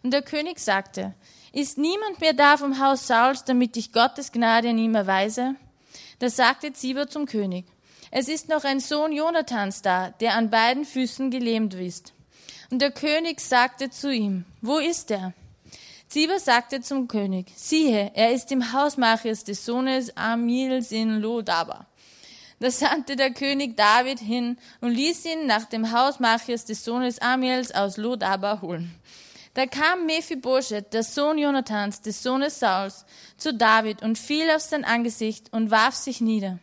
Und 0.02 0.10
der 0.10 0.20
König 0.20 0.58
sagte, 0.58 1.14
Ist 1.54 1.78
niemand 1.78 2.20
mehr 2.20 2.34
da 2.34 2.58
vom 2.58 2.78
Haus 2.78 3.06
Sauls, 3.06 3.44
damit 3.44 3.78
ich 3.78 3.94
Gottes 3.94 4.30
Gnade 4.30 4.68
an 4.68 4.78
ihm 4.78 4.94
erweise? 4.94 5.54
Da 6.18 6.28
sagte 6.28 6.74
Ziba 6.74 7.08
zum 7.08 7.24
König, 7.24 7.64
es 8.10 8.28
ist 8.28 8.50
noch 8.50 8.64
ein 8.64 8.80
Sohn 8.80 9.14
Jonathans 9.14 9.80
da, 9.80 10.10
der 10.10 10.34
an 10.34 10.50
beiden 10.50 10.84
Füßen 10.84 11.30
gelähmt 11.30 11.72
ist. 11.72 12.12
Und 12.70 12.82
der 12.82 12.90
König 12.90 13.40
sagte 13.40 13.88
zu 13.88 14.12
ihm, 14.12 14.44
wo 14.60 14.76
ist 14.76 15.10
er? 15.10 15.32
Ziba 16.08 16.38
sagte 16.38 16.80
zum 16.80 17.06
König, 17.06 17.52
siehe, 17.54 18.12
er 18.14 18.32
ist 18.32 18.50
im 18.50 18.72
Haus 18.72 18.96
Machias 18.96 19.44
des 19.44 19.66
Sohnes 19.66 20.16
Amils 20.16 20.90
in 20.90 21.20
Lodaba. 21.20 21.86
Da 22.60 22.70
sandte 22.70 23.14
der 23.14 23.30
König 23.30 23.76
David 23.76 24.18
hin 24.18 24.56
und 24.80 24.90
ließ 24.90 25.26
ihn 25.26 25.46
nach 25.46 25.66
dem 25.66 25.92
Haus 25.92 26.18
Machias 26.18 26.64
des 26.64 26.82
Sohnes 26.82 27.20
Amiels 27.20 27.72
aus 27.72 27.98
Lodaba 27.98 28.62
holen. 28.62 28.94
Da 29.52 29.66
kam 29.66 30.06
Mephibosheth, 30.06 30.92
der 30.92 31.02
Sohn 31.02 31.36
Jonathans, 31.36 32.00
des 32.00 32.22
Sohnes 32.22 32.58
Sauls, 32.58 33.04
zu 33.36 33.52
David 33.52 34.02
und 34.02 34.18
fiel 34.18 34.50
auf 34.50 34.62
sein 34.62 34.84
Angesicht 34.84 35.52
und 35.52 35.70
warf 35.70 35.94
sich 35.94 36.20
nieder. 36.20 36.58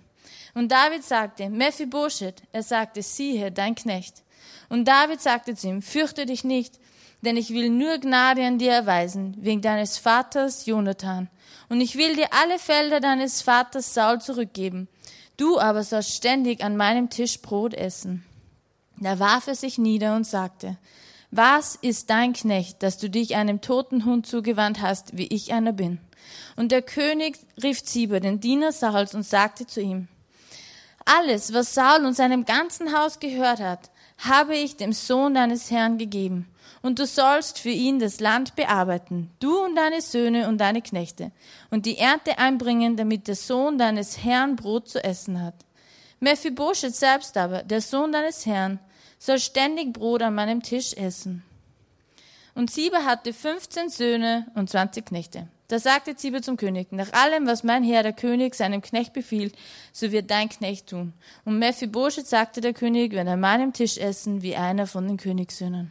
Und 0.53 0.71
David 0.71 1.03
sagte, 1.03 1.49
Mephibosheth, 1.49 2.41
er 2.51 2.63
sagte, 2.63 3.03
siehe, 3.03 3.51
dein 3.51 3.75
Knecht. 3.75 4.23
Und 4.69 4.85
David 4.85 5.21
sagte 5.21 5.55
zu 5.55 5.67
ihm, 5.67 5.81
fürchte 5.81 6.25
dich 6.25 6.43
nicht, 6.43 6.79
denn 7.25 7.37
ich 7.37 7.49
will 7.49 7.69
nur 7.69 7.97
Gnade 7.97 8.45
an 8.45 8.57
dir 8.57 8.71
erweisen, 8.71 9.35
wegen 9.39 9.61
deines 9.61 9.97
Vaters 9.97 10.65
Jonathan. 10.65 11.29
Und 11.67 11.81
ich 11.81 11.97
will 11.97 12.15
dir 12.15 12.27
alle 12.31 12.59
Felder 12.59 12.99
deines 12.99 13.41
Vaters 13.41 13.93
Saul 13.93 14.21
zurückgeben. 14.21 14.87
Du 15.37 15.59
aber 15.59 15.83
sollst 15.83 16.15
ständig 16.15 16.63
an 16.63 16.77
meinem 16.77 17.09
Tisch 17.09 17.41
Brot 17.41 17.73
essen. 17.73 18.23
Da 18.97 19.19
warf 19.19 19.47
er 19.47 19.55
sich 19.55 19.77
nieder 19.77 20.15
und 20.15 20.25
sagte, 20.25 20.77
was 21.31 21.75
ist 21.75 22.09
dein 22.09 22.31
Knecht, 22.31 22.81
dass 22.81 22.97
du 22.97 23.09
dich 23.09 23.35
einem 23.35 23.59
toten 23.59 24.05
Hund 24.05 24.25
zugewandt 24.25 24.81
hast, 24.81 25.17
wie 25.17 25.27
ich 25.27 25.51
einer 25.51 25.73
bin? 25.73 25.99
Und 26.55 26.71
der 26.71 26.81
König 26.81 27.37
rief 27.61 27.83
Ziba, 27.83 28.21
den 28.21 28.39
Diener 28.39 28.71
Sauls, 28.71 29.13
und 29.13 29.23
sagte 29.23 29.67
zu 29.67 29.81
ihm, 29.81 30.07
alles, 31.03 31.53
was 31.53 31.73
Saul 31.73 32.05
und 32.05 32.15
seinem 32.15 32.45
ganzen 32.45 32.97
Haus 32.97 33.19
gehört 33.19 33.59
hat, 33.59 33.91
habe 34.17 34.55
ich 34.55 34.77
dem 34.77 34.93
Sohn 34.93 35.35
deines 35.35 35.69
Herrn 35.69 35.97
gegeben. 35.97 36.47
Und 36.85 36.99
du 36.99 37.07
sollst 37.07 37.57
für 37.57 37.71
ihn 37.71 37.97
das 37.97 38.19
Land 38.19 38.55
bearbeiten, 38.55 39.31
du 39.39 39.65
und 39.65 39.75
deine 39.75 40.01
Söhne 40.01 40.47
und 40.47 40.59
deine 40.59 40.83
Knechte, 40.83 41.31
und 41.71 41.87
die 41.87 41.97
Ernte 41.97 42.37
einbringen, 42.37 42.95
damit 42.95 43.27
der 43.27 43.33
Sohn 43.33 43.79
deines 43.79 44.23
Herrn 44.23 44.55
Brot 44.55 44.87
zu 44.87 45.03
essen 45.03 45.41
hat. 45.41 45.55
Mephibosheth 46.19 46.95
selbst 46.95 47.37
aber, 47.37 47.63
der 47.63 47.81
Sohn 47.81 48.11
deines 48.11 48.45
Herrn, 48.45 48.77
soll 49.17 49.39
ständig 49.39 49.93
Brot 49.93 50.21
an 50.21 50.35
meinem 50.35 50.61
Tisch 50.61 50.93
essen. 50.93 51.43
Und 52.53 52.69
Siba 52.69 52.99
hatte 53.03 53.33
fünfzehn 53.33 53.89
Söhne 53.89 54.45
und 54.53 54.69
zwanzig 54.69 55.07
Knechte. 55.07 55.47
Da 55.69 55.79
sagte 55.79 56.15
Ziba 56.15 56.43
zum 56.43 56.55
König, 56.55 56.91
nach 56.91 57.13
allem, 57.13 57.47
was 57.47 57.63
mein 57.63 57.83
Herr, 57.83 58.03
der 58.03 58.13
König, 58.13 58.53
seinem 58.53 58.83
Knecht 58.83 59.11
befiehlt, 59.11 59.55
so 59.91 60.11
wird 60.11 60.29
dein 60.29 60.49
Knecht 60.49 60.91
tun. 60.91 61.13
Und 61.45 61.57
Mephibosheth 61.57 62.27
sagte 62.27 62.61
der 62.61 62.73
König, 62.73 63.13
wenn 63.13 63.25
er 63.25 63.37
meinem 63.37 63.73
Tisch 63.73 63.97
essen, 63.97 64.43
wie 64.43 64.55
einer 64.55 64.85
von 64.85 65.07
den 65.07 65.17
Königssöhnen. 65.17 65.89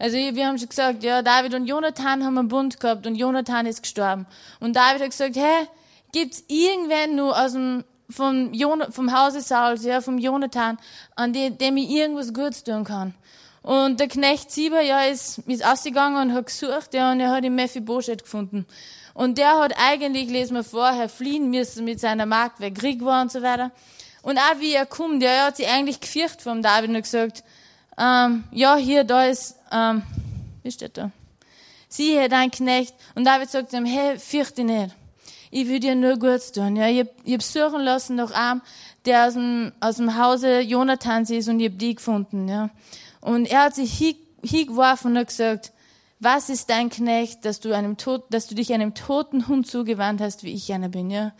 Also 0.00 0.16
wir 0.16 0.46
haben 0.46 0.58
schon 0.58 0.70
gesagt, 0.70 1.04
ja, 1.04 1.20
David 1.20 1.52
und 1.52 1.66
Jonathan 1.66 2.24
haben 2.24 2.38
einen 2.38 2.48
Bund 2.48 2.80
gehabt 2.80 3.06
und 3.06 3.16
Jonathan 3.16 3.66
ist 3.66 3.82
gestorben. 3.82 4.26
Und 4.58 4.74
David 4.74 5.02
hat 5.02 5.10
gesagt, 5.10 5.36
hä, 5.36 5.66
gibt's 6.10 6.42
irgendwen 6.48 7.16
nur 7.16 7.38
aus 7.38 7.52
dem, 7.52 7.84
vom, 8.08 8.54
Jon 8.54 8.82
vom 8.90 9.14
Hause 9.14 9.42
Sauls, 9.42 9.84
ja, 9.84 10.00
vom 10.00 10.16
Jonathan, 10.16 10.78
an 11.16 11.34
dem, 11.34 11.58
dem 11.58 11.76
ich 11.76 11.90
irgendwas 11.90 12.32
Gutes 12.32 12.64
tun 12.64 12.84
kann? 12.84 13.12
Und 13.60 14.00
der 14.00 14.08
Knecht 14.08 14.50
Sieber, 14.50 14.80
ja, 14.80 15.02
ist, 15.02 15.40
ist 15.40 15.66
ausgegangen 15.66 16.30
und 16.30 16.34
hat 16.34 16.46
gesucht, 16.46 16.94
ja, 16.94 17.12
und 17.12 17.20
er 17.20 17.30
hat 17.32 17.44
den 17.44 17.54
Mephibosheth 17.54 18.22
gefunden. 18.22 18.64
Und 19.12 19.36
der 19.36 19.58
hat 19.58 19.74
eigentlich, 19.76 20.30
lesen 20.30 20.54
wir 20.54 20.64
vorher, 20.64 21.10
fliehen 21.10 21.50
müssen 21.50 21.84
mit 21.84 22.00
seiner 22.00 22.24
Magd, 22.24 22.58
weil 22.58 22.72
Krieg 22.72 23.04
war 23.04 23.20
und 23.20 23.30
so 23.30 23.42
weiter. 23.42 23.70
Und 24.22 24.38
auch 24.38 24.60
wie 24.60 24.72
er 24.72 24.86
kommt, 24.86 25.22
ja, 25.22 25.28
er 25.28 25.46
hat 25.48 25.58
sich 25.58 25.68
eigentlich 25.68 26.00
gefürchtet 26.00 26.40
vom 26.40 26.62
David 26.62 26.88
und 26.88 27.02
gesagt, 27.02 27.44
ähm, 28.00 28.44
ja, 28.52 28.76
hier, 28.76 29.04
da 29.04 29.26
ist, 29.26 29.56
ähm, 29.70 30.02
wie 30.62 30.70
steht 30.70 30.96
da? 30.96 31.10
Siehe, 31.88 32.28
dein 32.28 32.50
Knecht. 32.50 32.94
Und 33.14 33.24
David 33.24 33.50
sagt 33.50 33.72
ihm, 33.72 33.84
hey, 33.84 34.18
fürchte 34.18 34.64
nicht. 34.64 34.94
Ich 35.50 35.68
will 35.68 35.80
dir 35.80 35.96
nur 35.96 36.16
Gutes 36.16 36.52
tun. 36.52 36.76
Ja, 36.76 36.88
ich 36.88 37.00
hab, 37.00 37.08
ich 37.24 37.34
hab 37.34 37.42
suchen 37.42 37.82
lassen 37.82 38.14
nach 38.16 38.30
einem, 38.30 38.62
der 39.04 39.26
aus 39.26 39.34
dem, 39.34 39.72
aus 39.80 39.96
dem 39.96 40.16
Hause 40.16 40.60
Jonathans 40.60 41.30
ist 41.30 41.48
und 41.48 41.60
ich 41.60 41.70
hab 41.70 41.78
die 41.78 41.96
gefunden, 41.96 42.48
ja. 42.48 42.70
Und 43.20 43.46
er 43.46 43.64
hat 43.64 43.74
sich 43.74 43.92
hingeworfen 44.42 45.12
und 45.12 45.18
hat 45.18 45.26
gesagt, 45.26 45.72
was 46.20 46.48
ist 46.48 46.70
dein 46.70 46.90
Knecht, 46.90 47.44
dass 47.44 47.60
du 47.60 47.74
einem 47.74 47.96
Tod, 47.96 48.24
dass 48.30 48.46
du 48.46 48.54
dich 48.54 48.72
einem 48.72 48.94
toten 48.94 49.48
Hund 49.48 49.66
zugewandt 49.66 50.20
hast, 50.20 50.44
wie 50.44 50.52
ich 50.52 50.72
einer 50.72 50.88
bin, 50.88 51.10
ja. 51.10 51.32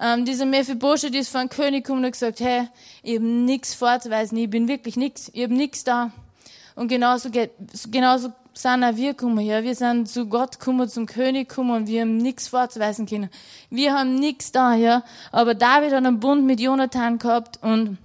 Ähm, 0.00 0.24
dieser 0.24 0.46
Mephibosheth 0.46 1.14
ist 1.14 1.28
von 1.28 1.48
König 1.48 1.84
gekommen 1.84 2.00
und 2.00 2.06
hat 2.06 2.12
gesagt, 2.12 2.40
hey, 2.40 2.68
ich 3.02 3.16
hab 3.16 3.22
nix 3.22 3.74
vorzuweisen, 3.74 4.36
ich 4.38 4.50
bin 4.50 4.66
wirklich 4.66 4.96
nix, 4.96 5.30
ich 5.32 5.44
hab 5.44 5.50
nix 5.50 5.84
da. 5.84 6.10
Und 6.74 6.88
genauso 6.88 7.30
geht, 7.30 7.52
genauso 7.90 8.32
sind 8.54 8.84
auch 8.84 8.96
wir 8.96 9.14
gekommen, 9.14 9.44
ja. 9.44 9.62
Wir 9.62 9.74
sind 9.74 10.08
zu 10.08 10.26
Gott 10.26 10.58
gekommen, 10.58 10.88
zum 10.88 11.06
König 11.06 11.48
gekommen 11.48 11.76
und 11.76 11.86
wir 11.86 12.02
haben 12.02 12.16
nichts 12.16 12.48
vorzuweisen 12.48 13.06
können. 13.06 13.30
Wir 13.70 13.92
haben 13.94 14.16
nichts 14.16 14.52
da, 14.52 14.74
ja. 14.74 15.04
Aber 15.32 15.54
David 15.54 15.92
hat 15.92 16.04
einen 16.04 16.20
Bund 16.20 16.44
mit 16.44 16.60
Jonathan 16.60 17.18
gehabt 17.18 17.58
und 17.62 17.98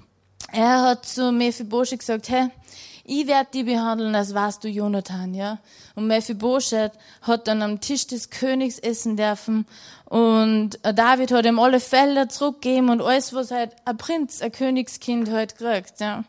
er 0.51 0.81
hat 0.81 1.05
zu 1.05 1.31
Mephibosheth 1.31 1.99
gesagt, 1.99 2.29
hey, 2.29 2.49
ich 3.09 3.25
werde 3.25 3.49
die 3.53 3.63
behandeln, 3.63 4.13
als 4.13 4.35
warst 4.35 4.63
du 4.63 4.67
Jonathan, 4.67 5.33
ja. 5.33 5.57
Und 5.95 6.07
Mephibosheth 6.07 6.93
hat 7.23 7.47
dann 7.47 7.63
am 7.63 7.81
Tisch 7.81 8.05
des 8.05 8.29
Königs 8.29 8.77
essen 8.77 9.17
dürfen 9.17 9.65
und 10.05 10.79
David 10.83 11.31
hat 11.31 11.45
ihm 11.45 11.57
alle 11.57 11.79
Felder 11.79 12.29
zurückgegeben 12.29 12.89
und 12.89 13.01
alles, 13.01 13.33
was 13.33 13.49
halt 13.49 13.71
ein 13.85 13.97
Prinz, 13.97 14.41
ein 14.41 14.51
Königskind 14.51 15.31
halt 15.31 15.57
kriegt, 15.57 15.99
ja. 15.99 16.23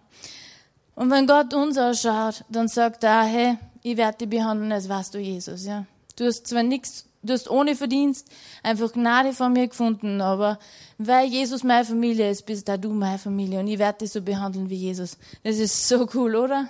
Und 0.94 1.10
wenn 1.10 1.26
Gott 1.26 1.52
uns 1.52 1.76
ausschaut, 1.76 2.44
dann 2.48 2.68
sagt 2.68 3.04
er, 3.04 3.24
hey, 3.24 3.58
ich 3.82 3.96
werde 3.96 4.18
dich 4.18 4.30
behandeln, 4.30 4.72
als 4.72 4.88
warst 4.88 5.14
du 5.14 5.18
Jesus, 5.18 5.66
ja. 5.66 5.84
Du 6.16 6.24
hast 6.24 6.46
zwar 6.46 6.62
nichts, 6.62 7.04
du 7.22 7.33
hast 7.33 7.50
ohne 7.50 7.76
Verdienst 7.76 8.28
einfach 8.62 8.92
Gnade 8.92 9.33
von 9.33 9.52
mir 9.52 9.68
gefunden, 9.68 10.20
aber 10.20 10.59
weil 10.98 11.28
Jesus 11.28 11.64
meine 11.64 11.85
Familie 11.85 12.30
ist, 12.30 12.46
bist 12.46 12.68
da 12.68 12.76
du 12.76 12.90
meine 12.92 13.18
Familie 13.18 13.61
und 13.61 13.68
ich 13.68 13.78
werde 13.78 13.98
dich 13.98 14.12
so 14.12 14.22
behandeln 14.22 14.70
wie 14.70 14.76
Jesus. 14.76 15.16
Das 15.42 15.59
ist 15.59 15.88
so 15.88 16.09
cool, 16.14 16.37
oder? 16.37 16.68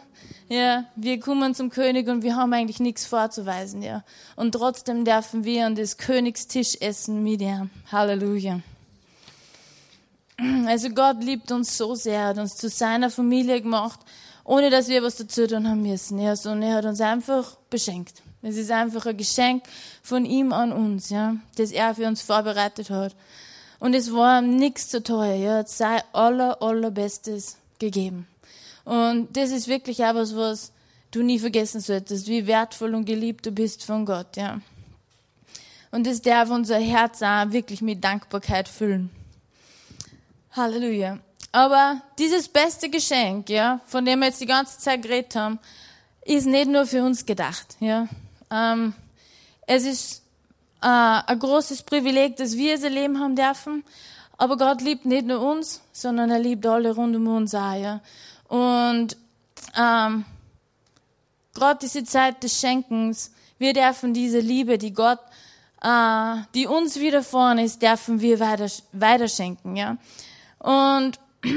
Ja, 0.49 0.85
wir 0.97 1.21
kommen 1.21 1.55
zum 1.55 1.71
König 1.71 2.09
und 2.09 2.23
wir 2.23 2.37
haben 2.37 2.53
eigentlich 2.53 2.81
nichts 2.81 3.07
vorzuweisen, 3.07 3.83
ja. 3.83 4.05
Und 4.37 4.53
trotzdem 4.53 5.05
dürfen 5.05 5.45
wir 5.45 5.67
an 5.67 5.75
das 5.75 5.97
Königstisch 5.97 6.77
essen 6.81 7.23
mit 7.23 7.41
ihm. 7.41 7.71
Halleluja. 7.91 8.61
Also 10.67 10.89
Gott 10.89 11.23
liebt 11.23 11.53
uns 11.53 11.77
so 11.77 11.95
sehr, 11.95 12.29
hat 12.29 12.39
uns 12.39 12.57
zu 12.57 12.69
seiner 12.69 13.11
Familie 13.11 13.61
gemacht 13.61 14.01
ohne 14.51 14.69
dass 14.69 14.89
wir 14.89 15.03
was 15.03 15.15
dazu 15.15 15.47
tun 15.47 15.69
haben 15.69 15.83
müssen. 15.83 16.19
Ja, 16.19 16.35
sondern 16.35 16.71
er 16.71 16.77
hat 16.79 16.85
uns 16.85 17.01
einfach 17.01 17.57
beschenkt. 17.71 18.23
Es 18.43 18.57
ist 18.57 18.71
einfach 18.71 19.05
ein 19.07 19.17
Geschenk 19.17 19.65
von 20.03 20.25
ihm 20.25 20.53
an 20.53 20.73
uns, 20.73 21.11
ja, 21.11 21.37
das 21.57 21.73
er 21.73 21.95
für 21.95 22.07
uns 22.07 22.23
vorbereitet 22.23 22.91
hat. 22.91 23.15
Und 23.79 23.95
es 23.95 24.13
war 24.13 24.41
ihm 24.41 24.57
nichts 24.57 24.89
zu 24.89 25.03
teuer, 25.03 25.35
ja, 25.35 25.57
hat 25.59 25.69
sein 25.69 26.01
aller, 26.13 26.63
allerbestes 26.63 27.57
gegeben. 27.79 28.27
Und 28.85 29.37
das 29.37 29.51
ist 29.51 29.69
wirklich 29.69 30.05
auch 30.05 30.15
was, 30.15 30.35
was 30.35 30.73
du 31.11 31.23
nie 31.23 31.39
vergessen 31.39 31.81
solltest, 31.81 32.29
wie 32.29 32.47
wertvoll 32.47 32.95
und 32.95 33.05
geliebt 33.05 33.47
du 33.47 33.51
bist 33.51 33.85
von 33.85 34.07
Gott, 34.07 34.37
ja. 34.37 34.61
Und 35.91 36.07
das 36.07 36.23
darf 36.23 36.51
unser 36.51 36.79
Herz 36.79 37.21
auch 37.21 37.51
wirklich 37.51 37.83
mit 37.83 38.03
Dankbarkeit 38.05 38.69
füllen. 38.69 39.11
Halleluja. 40.53 41.19
Aber 41.53 42.01
dieses 42.19 42.49
beste 42.49 42.89
Geschenk, 42.89 43.51
ja, 43.51 43.81
von 43.87 44.05
dem 44.05 44.21
wir 44.21 44.27
jetzt 44.27 44.41
die 44.41 44.47
ganze 44.47 44.79
Zeit 44.79 45.03
geredet 45.03 45.35
haben, 45.35 45.59
ist 46.25 46.47
nicht 46.47 46.69
nur 46.69 46.87
für 46.87 47.03
uns 47.03 47.27
gedacht, 47.27 47.77
ja. 47.81 48.09
Ähm, 48.51 48.95
es 49.67 49.85
ist 49.85 50.23
äh, 50.83 50.87
ein 50.87 51.39
großes 51.39 51.83
Privileg, 51.83 52.37
dass 52.37 52.57
wir 52.57 52.75
es 52.75 52.83
erleben 52.83 53.21
haben 53.21 53.37
dürfen. 53.37 53.85
Aber 54.37 54.57
Gott 54.57 54.81
liebt 54.81 55.05
nicht 55.05 55.27
nur 55.27 55.41
uns, 55.41 55.83
sondern 55.93 56.31
er 56.31 56.39
liebt 56.39 56.67
alle 56.67 56.95
rund 56.95 57.15
um 57.15 57.27
uns 57.29 57.55
auch, 57.55 57.75
ja. 57.75 58.01
Und 58.49 59.17
ähm, 59.79 60.25
gerade 61.55 61.79
diese 61.83 62.05
Zeit 62.05 62.43
des 62.43 62.59
Schenkens, 62.59 63.33
wir 63.59 63.75
dürfen 63.75 64.15
diese 64.15 64.41
Liebe, 64.41 64.79
die 64.79 64.95
Gott, 64.95 65.21
äh, 65.83 66.37
die 66.55 66.67
uns 66.67 66.99
widerfahren 66.99 67.59
ist, 67.59 67.83
dürfen 67.83 68.21
wir 68.21 68.41
weiter, 68.41 68.69
weiterschenken, 68.93 69.77
ja. 69.77 69.99
Und 70.59 71.21
äh, 71.45 71.53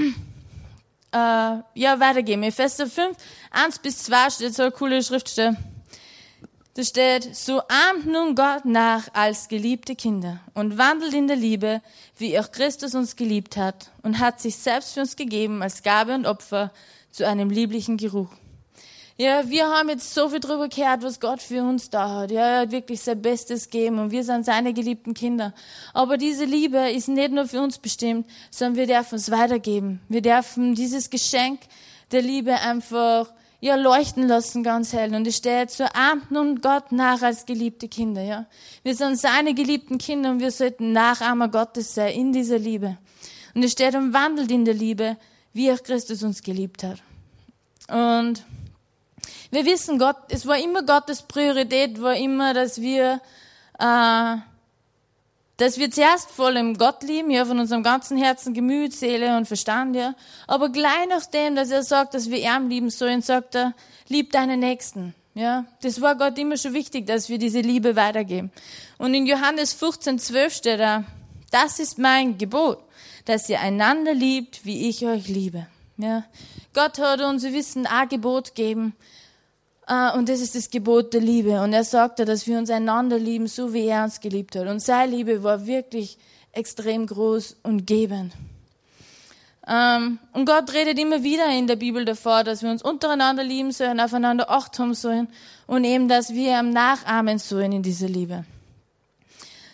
ja, 1.14 2.00
weitergehen. 2.00 2.44
Epheser 2.44 2.88
5, 2.88 3.18
1 3.52 3.80
bis 3.80 4.04
2 4.04 4.30
steht 4.30 4.56
so 4.56 4.64
eine 4.64 4.72
coole 4.72 5.02
Schriftstelle. 5.02 5.56
Da 6.76 6.84
steht, 6.84 7.36
so 7.36 7.62
ahmt 7.68 8.08
nun 8.08 8.34
Gott 8.34 8.66
nach 8.66 9.08
als 9.14 9.48
geliebte 9.48 9.96
Kinder 9.96 10.40
und 10.56 10.80
wandelt 10.80 11.14
in 11.14 11.28
der 11.28 11.36
Liebe, 11.36 11.84
wie 12.18 12.40
auch 12.40 12.52
Christus 12.52 12.96
uns 12.96 13.16
geliebt 13.16 13.58
hat 13.58 13.92
und 14.02 14.18
hat 14.18 14.42
sich 14.42 14.56
selbst 14.56 14.96
für 14.96 15.02
uns 15.02 15.16
gegeben 15.16 15.62
als 15.62 15.84
Gabe 15.84 16.16
und 16.16 16.26
Opfer 16.26 16.72
zu 17.12 17.28
einem 17.28 17.52
lieblichen 17.52 17.98
Geruch. 17.98 18.30
Ja, 19.18 19.48
wir 19.48 19.68
haben 19.68 19.90
jetzt 19.90 20.16
so 20.16 20.30
viel 20.30 20.40
drüber 20.40 20.68
gehört, 20.68 21.04
was 21.04 21.20
Gott 21.20 21.44
für 21.44 21.62
uns 21.62 21.92
da 21.92 22.22
hat. 22.22 22.32
Ja, 22.32 22.48
er 22.48 22.60
hat 22.62 22.72
wirklich 22.72 23.02
sein 23.02 23.22
Bestes 23.22 23.70
gegeben 23.70 24.00
und 24.00 24.10
wir 24.10 24.24
sind 24.24 24.44
seine 24.44 24.74
geliebten 24.74 25.14
Kinder. 25.14 25.54
Aber 25.94 26.18
diese 26.18 26.46
Liebe 26.46 26.90
ist 26.90 27.08
nicht 27.08 27.32
nur 27.32 27.48
für 27.48 27.62
uns 27.62 27.78
bestimmt, 27.78 28.26
sondern 28.50 28.78
wir 28.78 28.88
dürfen 28.88 29.16
es 29.16 29.30
weitergeben. 29.30 30.02
Wir 30.10 30.24
dürfen 30.24 30.74
dieses 30.74 31.12
Geschenk 31.12 31.60
der 32.12 32.24
Liebe 32.24 32.54
einfach 32.54 33.32
ja, 33.64 33.76
leuchten 33.76 34.28
lassen 34.28 34.62
ganz 34.62 34.92
hell. 34.92 35.16
Und 35.16 35.26
es 35.26 35.38
steht, 35.38 35.72
so 35.72 35.86
ahmt 35.86 36.32
nun 36.32 36.60
Gott 36.60 36.92
nach 36.92 37.22
als 37.22 37.46
geliebte 37.46 37.88
Kinder, 37.88 38.22
ja. 38.22 38.46
Wir 38.84 38.94
sind 38.94 39.18
seine 39.18 39.54
geliebten 39.54 40.00
Kinder 40.00 40.32
und 40.32 40.42
wir 40.42 40.52
sollten 40.52 40.92
Nachahmer 40.92 41.48
Gottes 41.48 41.96
sein 41.96 42.14
in 42.14 42.34
dieser 42.34 42.60
Liebe. 42.60 42.98
Und 43.56 43.64
es 43.64 43.72
steht, 43.72 43.96
und 43.96 44.12
wandelt 44.12 44.52
in 44.52 44.66
der 44.66 44.74
Liebe, 44.74 45.16
wie 45.54 45.72
auch 45.72 45.82
Christus 45.82 46.24
uns 46.24 46.44
geliebt 46.44 46.84
hat. 46.84 47.02
Und 47.88 48.44
wir 49.50 49.66
wissen, 49.66 49.98
Gott, 49.98 50.18
es 50.28 50.46
war 50.46 50.58
immer 50.58 50.84
Gottes 50.84 51.22
Priorität, 51.22 52.02
war 52.02 52.18
immer, 52.18 52.54
dass 52.54 52.82
wir, 52.82 53.22
äh, 53.80 54.36
dass 55.58 55.78
wir 55.78 55.92
zuerst 55.92 56.32
voll 56.32 56.58
im 56.58 56.78
Gott 56.78 57.04
lieben, 57.04 57.30
ja, 57.30 57.46
von 57.46 57.60
unserem 57.60 57.84
ganzen 57.84 58.18
Herzen, 58.18 58.54
Gemüt, 58.54 58.94
Seele 58.94 59.38
und 59.38 59.48
Verstand, 59.48 59.96
ja. 59.96 60.16
Aber 60.48 60.70
gleich 60.70 61.08
nachdem, 61.10 61.56
dass 61.56 61.70
er 61.70 61.84
sagt, 61.84 62.14
dass 62.14 62.30
wir 62.30 62.40
ihn 62.40 62.70
lieben 62.70 62.90
sollen, 62.90 63.22
sagt 63.22 63.56
er, 63.56 63.74
lieb 64.08 64.32
deine 64.32 64.58
Nächsten. 64.58 65.14
Ja, 65.36 65.66
das 65.82 66.00
war 66.02 66.16
Gott 66.16 66.38
immer 66.38 66.58
schon 66.58 66.74
wichtig, 66.74 67.08
dass 67.08 67.28
wir 67.28 67.40
diese 67.40 67.62
Liebe 67.62 67.96
weitergeben. 67.96 68.52
Und 69.00 69.14
in 69.16 69.26
Johannes 69.26 69.74
15, 69.74 70.20
12 70.20 70.54
steht 70.54 70.80
da, 70.80 71.04
das 71.50 71.80
ist 71.80 71.98
mein 71.98 72.38
Gebot, 72.38 72.80
dass 73.26 73.50
ihr 73.50 73.60
einander 73.60 74.14
liebt, 74.14 74.66
wie 74.66 74.90
ich 74.90 75.06
euch 75.06 75.28
liebe. 75.28 75.68
Ja, 75.98 76.24
Gott 76.74 77.00
hat 77.00 77.22
uns, 77.22 77.44
wir 77.44 77.54
wissen, 77.54 77.88
ein 77.88 78.10
Gebot 78.10 78.56
gegeben, 78.56 78.96
Uh, 78.96 79.23
und 79.86 80.30
das 80.30 80.40
ist 80.40 80.56
das 80.56 80.70
Gebot 80.70 81.14
der 81.14 81.22
Liebe. 81.22 81.62
Und 81.62 81.74
er 81.74 81.84
sagte, 81.84 82.24
dass 82.26 82.48
wir 82.48 82.58
uns 82.58 82.70
einander 82.70 83.20
lieben, 83.20 83.48
so 83.48 83.74
wie 83.74 83.88
er 83.88 84.04
uns 84.06 84.22
geliebt 84.22 84.56
hat. 84.56 84.68
Und 84.68 84.80
seine 84.80 85.12
Liebe 85.12 85.44
war 85.44 85.66
wirklich 85.66 86.18
extrem 86.54 87.06
groß 87.06 87.58
und 87.64 87.86
gebend. 87.86 88.34
Ähm, 89.68 90.20
und 90.34 90.46
Gott 90.46 90.74
redet 90.74 91.00
immer 91.00 91.24
wieder 91.24 91.48
in 91.50 91.68
der 91.68 91.78
Bibel 91.78 92.04
davor, 92.04 92.44
dass 92.44 92.64
wir 92.64 92.70
uns 92.70 92.84
untereinander 92.84 93.44
lieben 93.44 93.72
sollen, 93.72 94.00
aufeinander 94.00 94.50
Acht 94.50 94.78
haben 94.78 94.94
sollen 94.94 95.28
und 95.68 95.84
eben, 95.86 96.08
dass 96.08 96.34
wir 96.34 96.60
ihm 96.60 96.72
nachahmen 96.72 97.40
sollen 97.40 97.72
in 97.72 97.82
dieser 97.82 98.08
Liebe. 98.08 98.46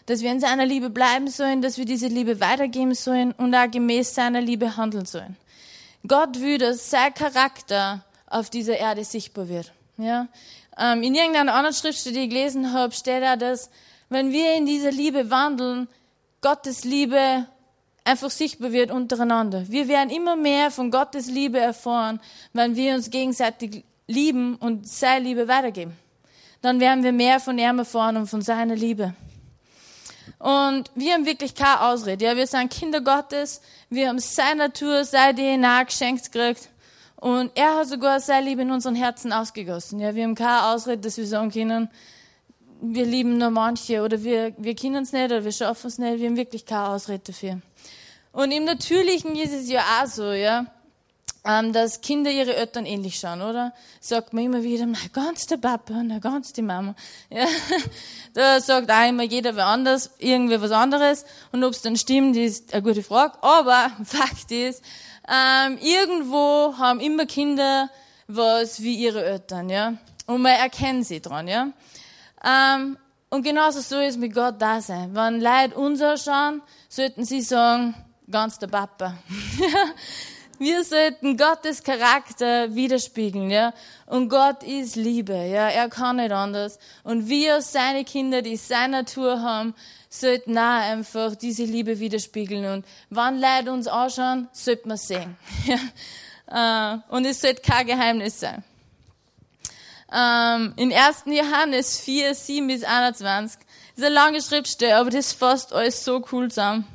Dass 0.06 0.22
wir 0.22 0.32
in 0.32 0.40
seiner 0.40 0.66
Liebe 0.66 0.90
bleiben 0.90 1.28
sollen, 1.28 1.62
dass 1.62 1.78
wir 1.78 1.86
diese 1.86 2.08
Liebe 2.08 2.40
weitergeben 2.40 2.94
sollen 2.94 3.32
und 3.32 3.54
auch 3.56 3.70
gemäß 3.70 4.14
seiner 4.14 4.42
Liebe 4.42 4.78
handeln 4.78 5.06
sollen. 5.06 5.38
Gott 6.08 6.40
will, 6.40 6.60
dass 6.60 6.90
sein 6.90 7.14
Charakter 7.14 8.04
auf 8.28 8.50
dieser 8.50 8.78
Erde 8.78 9.04
sichtbar 9.04 9.50
wird. 9.50 9.72
Ja? 10.00 10.28
Ähm, 10.78 11.04
in 11.04 11.14
irgendeiner 11.14 11.54
anderen 11.54 11.76
Schrift, 11.76 12.04
die 12.06 12.10
ich 12.10 12.30
gelesen 12.30 12.74
habe, 12.74 12.94
steht 12.94 13.22
da, 13.22 13.36
dass 13.36 13.70
wenn 14.10 14.32
wir 14.32 14.56
in 14.56 14.66
dieser 14.66 14.92
Liebe 14.92 15.30
wandeln, 15.30 15.88
Gottes 16.42 16.84
Liebe 16.84 17.46
einfach 18.06 18.32
sichtbar 18.32 18.72
wird 18.72 18.92
untereinander. 18.92 19.66
Wir 19.68 19.88
werden 19.88 20.10
immer 20.10 20.36
mehr 20.36 20.72
von 20.72 20.90
Gottes 20.90 21.28
Liebe 21.28 21.60
erfahren, 21.60 22.20
wenn 22.54 22.76
wir 22.76 22.96
uns 22.96 23.10
gegenseitig 23.10 23.84
lieben 24.08 24.56
und 24.56 24.88
seine 24.88 25.26
Liebe 25.26 25.48
weitergeben. 25.48 25.94
Dann 26.62 26.80
werden 26.80 27.04
wir 27.04 27.12
mehr 27.12 27.40
von 27.40 27.58
ihm 27.58 27.80
erfahren 27.80 28.18
und 28.18 28.28
von 28.28 28.42
seiner 28.42 28.76
Liebe. 28.76 29.14
Und 30.40 30.90
wir 30.96 31.14
haben 31.14 31.26
wirklich 31.26 31.54
keine 31.54 31.82
Ausrede. 31.82 32.26
Ja, 32.26 32.36
wir 32.36 32.48
sind 32.48 32.72
Kinder 32.72 33.02
Gottes. 33.02 33.62
Wir 33.90 34.08
haben 34.08 34.20
seine 34.20 34.68
Natur, 34.68 35.04
seine 35.04 35.36
DNA 35.36 35.84
geschenkt 35.84 36.32
gekriegt. 36.32 36.70
Und 37.20 37.52
er 37.56 37.76
hat 37.76 37.88
sogar 37.88 38.22
seine 38.22 38.48
Liebe 38.48 38.62
in 38.62 38.72
unseren 38.72 38.96
Herzen 38.96 39.34
ausgegossen. 39.34 40.00
Ja, 40.00 40.16
wir 40.16 40.24
haben 40.24 40.36
keine 40.36 40.68
Ausrede, 40.68 41.00
dass 41.00 41.18
wir 41.18 41.28
sagen 41.28 41.52
können, 41.52 41.90
wir 42.82 43.06
lieben 43.06 43.38
nur 43.38 43.50
manche 43.50 44.02
oder 44.02 44.24
wir, 44.24 44.54
wir 44.58 44.74
können 44.74 45.04
es 45.04 45.12
nicht 45.12 45.26
oder 45.26 45.44
wir 45.44 45.52
schaffen 45.52 45.88
es 45.88 45.98
nicht. 45.98 46.20
Wir 46.20 46.30
haben 46.30 46.38
wirklich 46.38 46.66
keine 46.66 46.88
Ausrede 46.88 47.24
dafür. 47.28 47.60
Und 48.32 48.52
im 48.52 48.64
Natürlichen 48.64 49.36
ist 49.36 49.52
es 49.52 49.70
ja 49.70 49.82
auch 49.82 50.08
so, 50.08 50.32
ja. 50.32 50.68
ähm, 51.44 51.74
dass 51.74 52.00
Kinder 52.00 52.32
ihre 52.32 52.56
Eltern 52.56 52.86
ähnlich 52.86 53.20
schauen, 53.20 53.42
oder? 53.42 53.74
Sagt 54.00 54.32
man 54.32 54.46
immer 54.46 54.64
wieder, 54.64 54.86
na 54.86 55.00
ganz 55.12 55.46
der 55.46 55.58
Papa, 55.58 56.02
na 56.02 56.20
ganz 56.20 56.54
die 56.54 56.62
Mama. 56.62 56.96
Ja, 57.30 57.48
da 58.34 58.62
sagt 58.62 58.90
auch 58.90 59.10
immer 59.10 59.24
jeder 59.24 59.58
wer 59.58 59.66
anders, 59.66 60.12
irgendwie 60.20 60.62
was 60.62 60.72
anderes. 60.72 61.26
Und 61.52 61.66
ob 61.66 61.74
es 61.74 61.82
dann 61.82 61.98
stimmt, 61.98 62.38
ist 62.38 62.74
eine 62.74 62.82
gute 62.82 63.04
Frage. 63.04 63.44
Aber 63.44 63.92
Fakt 64.06 64.52
ist, 64.52 64.82
ähm, 65.32 65.78
irgendwo 65.82 66.76
haben 66.78 67.00
immer 67.00 67.26
Kinder 67.26 67.90
was 68.28 68.82
wie 68.82 68.96
ihre 68.96 69.24
Eltern, 69.26 69.70
ja. 69.70 69.94
Und 70.28 70.42
man 70.42 70.54
erkennt 70.54 71.08
sie 71.08 71.20
dran, 71.20 71.48
ja. 71.48 71.70
Ähm, 72.44 72.98
und 73.30 73.44
genauso 73.44 73.82
so 73.82 74.00
ist 74.00 74.20
mit 74.20 74.34
Gott 74.34 74.56
da 74.60 74.82
sein. 74.82 75.16
Wenn 75.16 75.42
Leute 75.42 75.76
uns 75.76 76.02
anschauen, 76.02 76.62
sollten 76.88 77.26
sie 77.26 77.42
sagen, 77.42 77.96
ganz 78.30 78.60
der 78.60 78.68
Papa. 78.68 79.16
Wir 80.60 80.84
sollten 80.84 81.38
Gottes 81.38 81.84
Charakter 81.84 82.76
widerspiegeln, 82.76 83.50
ja. 83.50 83.74
Und 84.06 84.28
Gott 84.28 84.62
ist 84.62 84.98
Liebe, 84.98 85.34
ja. 85.34 85.70
Er 85.70 85.88
kann 85.88 86.18
nicht 86.18 86.34
anders. 86.34 86.80
Und 87.04 87.30
wir, 87.30 87.62
seine 87.62 88.04
Kinder, 88.04 88.42
die 88.42 88.58
seine 88.58 88.98
Natur 88.98 89.42
haben, 89.42 89.74
sollten 90.10 90.58
auch 90.58 90.82
einfach 90.82 91.36
diese 91.36 91.64
Liebe 91.64 92.00
widerspiegeln. 92.00 92.66
Und 92.66 92.86
wann 93.10 93.40
Leute 93.40 93.72
uns 93.72 93.88
anschauen, 93.88 94.50
sollten 94.52 94.90
wir 94.90 94.98
sehen. 94.98 95.38
Ja. 95.66 95.78
Äh, 96.52 96.98
und 97.10 97.26
es 97.26 97.42
sollte 97.42 97.62
kein 97.62 97.88
Geheimnis 97.88 98.40
sein. 98.40 98.64
Ähm, 100.12 100.74
in 100.76 100.92
1. 100.92 101.24
Johannes 101.28 102.00
4, 102.00 102.34
7 102.36 102.68
bis 102.68 102.84
21. 102.84 103.60
Das 103.60 103.68
ist 103.98 104.04
eine 104.04 104.14
lange 104.14 104.42
Schriftstelle, 104.42 104.98
aber 104.98 105.12
das 105.12 105.32
fasst 105.32 105.72
alles 105.72 106.04
so 106.04 106.26
cool 106.32 106.50
zusammen. 106.50 106.88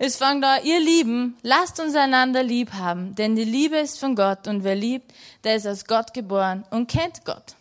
Es 0.00 0.16
fängt 0.16 0.44
da, 0.44 0.58
ihr 0.58 0.78
Lieben, 0.78 1.36
lasst 1.42 1.80
uns 1.80 1.96
einander 1.96 2.44
lieb 2.44 2.72
haben, 2.72 3.16
denn 3.16 3.34
die 3.34 3.44
Liebe 3.44 3.78
ist 3.78 3.98
von 3.98 4.14
Gott 4.14 4.46
und 4.46 4.62
wer 4.62 4.76
liebt, 4.76 5.12
der 5.42 5.56
ist 5.56 5.66
aus 5.66 5.86
Gott 5.86 6.14
geboren 6.14 6.64
und 6.70 6.88
kennt 6.88 7.24
Gott. 7.24 7.56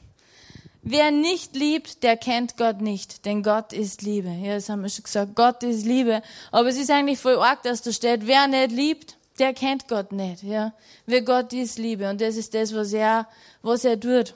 Wer 0.84 1.10
nicht 1.10 1.56
liebt, 1.56 2.04
der 2.04 2.16
kennt 2.16 2.56
Gott 2.56 2.80
nicht, 2.80 3.26
denn 3.26 3.42
Gott 3.42 3.74
ist 3.74 4.04
Liebe. 4.04 4.30
Ja, 4.30 4.54
das 4.54 4.70
haben 4.70 4.84
wir 4.84 4.90
schon 4.90 5.04
gesagt. 5.04 5.36
Gott 5.36 5.64
ist 5.64 5.84
Liebe. 5.84 6.22
Aber 6.52 6.70
es 6.70 6.78
ist 6.78 6.92
eigentlich 6.92 7.20
voll 7.20 7.38
arg, 7.38 7.64
dass 7.64 7.82
da 7.82 7.92
steht, 7.92 8.28
wer 8.28 8.48
nicht 8.48 8.72
liebt, 8.72 9.18
der 9.40 9.54
kennt 9.54 9.88
Gott 9.88 10.12
nicht. 10.12 10.44
Ja, 10.44 10.74
wer 11.08 11.24
Gott 11.24 11.54
ist 11.54 11.80
Liebe 11.80 12.08
und 12.10 12.22
das 12.22 12.38
ist 12.38 12.54
das, 12.54 12.74
was 12.74 12.94
er, 12.94 13.28
was 13.64 13.84
er 13.84 14.00
tut. 14.00 14.36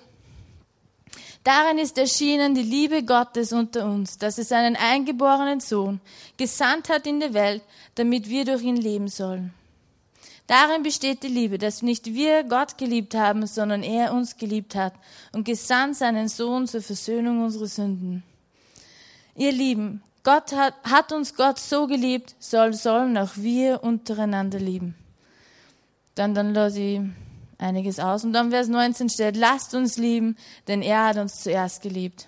Darin 1.44 1.80
ist 1.80 1.98
erschienen 1.98 2.54
die 2.54 2.62
Liebe 2.62 3.04
Gottes 3.04 3.52
unter 3.52 3.86
uns, 3.86 4.20
dass 4.20 4.38
es 4.38 4.52
einen 4.52 4.76
eingeborenen 4.76 5.60
Sohn 5.60 6.00
gesandt 6.38 6.90
hat 6.90 7.08
in 7.08 7.20
der 7.20 7.34
Welt, 7.34 7.64
damit 7.96 8.30
wir 8.30 8.46
durch 8.46 8.62
ihn 8.62 8.76
leben 8.78 9.08
sollen. 9.08 9.54
Darin 10.46 10.84
besteht 10.84 11.24
die 11.24 11.30
Liebe, 11.30 11.58
dass 11.58 11.82
nicht 11.82 12.08
wir 12.08 12.44
Gott 12.44 12.78
geliebt 12.78 13.16
haben, 13.16 13.48
sondern 13.48 13.84
er 13.84 14.14
uns 14.14 14.38
geliebt 14.38 14.76
hat 14.76 14.94
und 15.32 15.46
gesandt 15.46 15.96
seinen 15.96 16.28
Sohn 16.28 16.68
zur 16.68 16.82
Versöhnung 16.82 17.44
unserer 17.44 17.68
Sünden. 17.68 18.24
Ihr 19.36 19.52
Lieben, 19.52 20.04
Gott 20.24 20.52
hat, 20.52 20.76
hat 20.84 21.12
uns 21.12 21.36
Gott 21.36 21.58
so 21.58 21.88
geliebt, 21.88 22.36
soll, 22.38 22.74
sollen 22.74 23.18
auch 23.18 23.32
wir 23.36 23.84
untereinander 23.84 24.60
lieben. 24.60 24.96
Dann, 26.16 26.36
dann 26.36 26.54
lasse 26.54 26.82
ich 26.82 27.02
einiges 27.62 28.00
aus. 28.00 28.24
Und 28.24 28.34
dann 28.34 28.52
Vers 28.52 28.68
19 28.68 29.10
steht, 29.10 29.38
lasst 29.38 29.74
uns 29.74 29.98
lieben, 29.98 30.36
denn 30.68 30.82
er 30.82 31.06
hat 31.06 31.18
uns 31.18 31.42
zuerst 31.42 31.82
geliebt. 31.82 32.28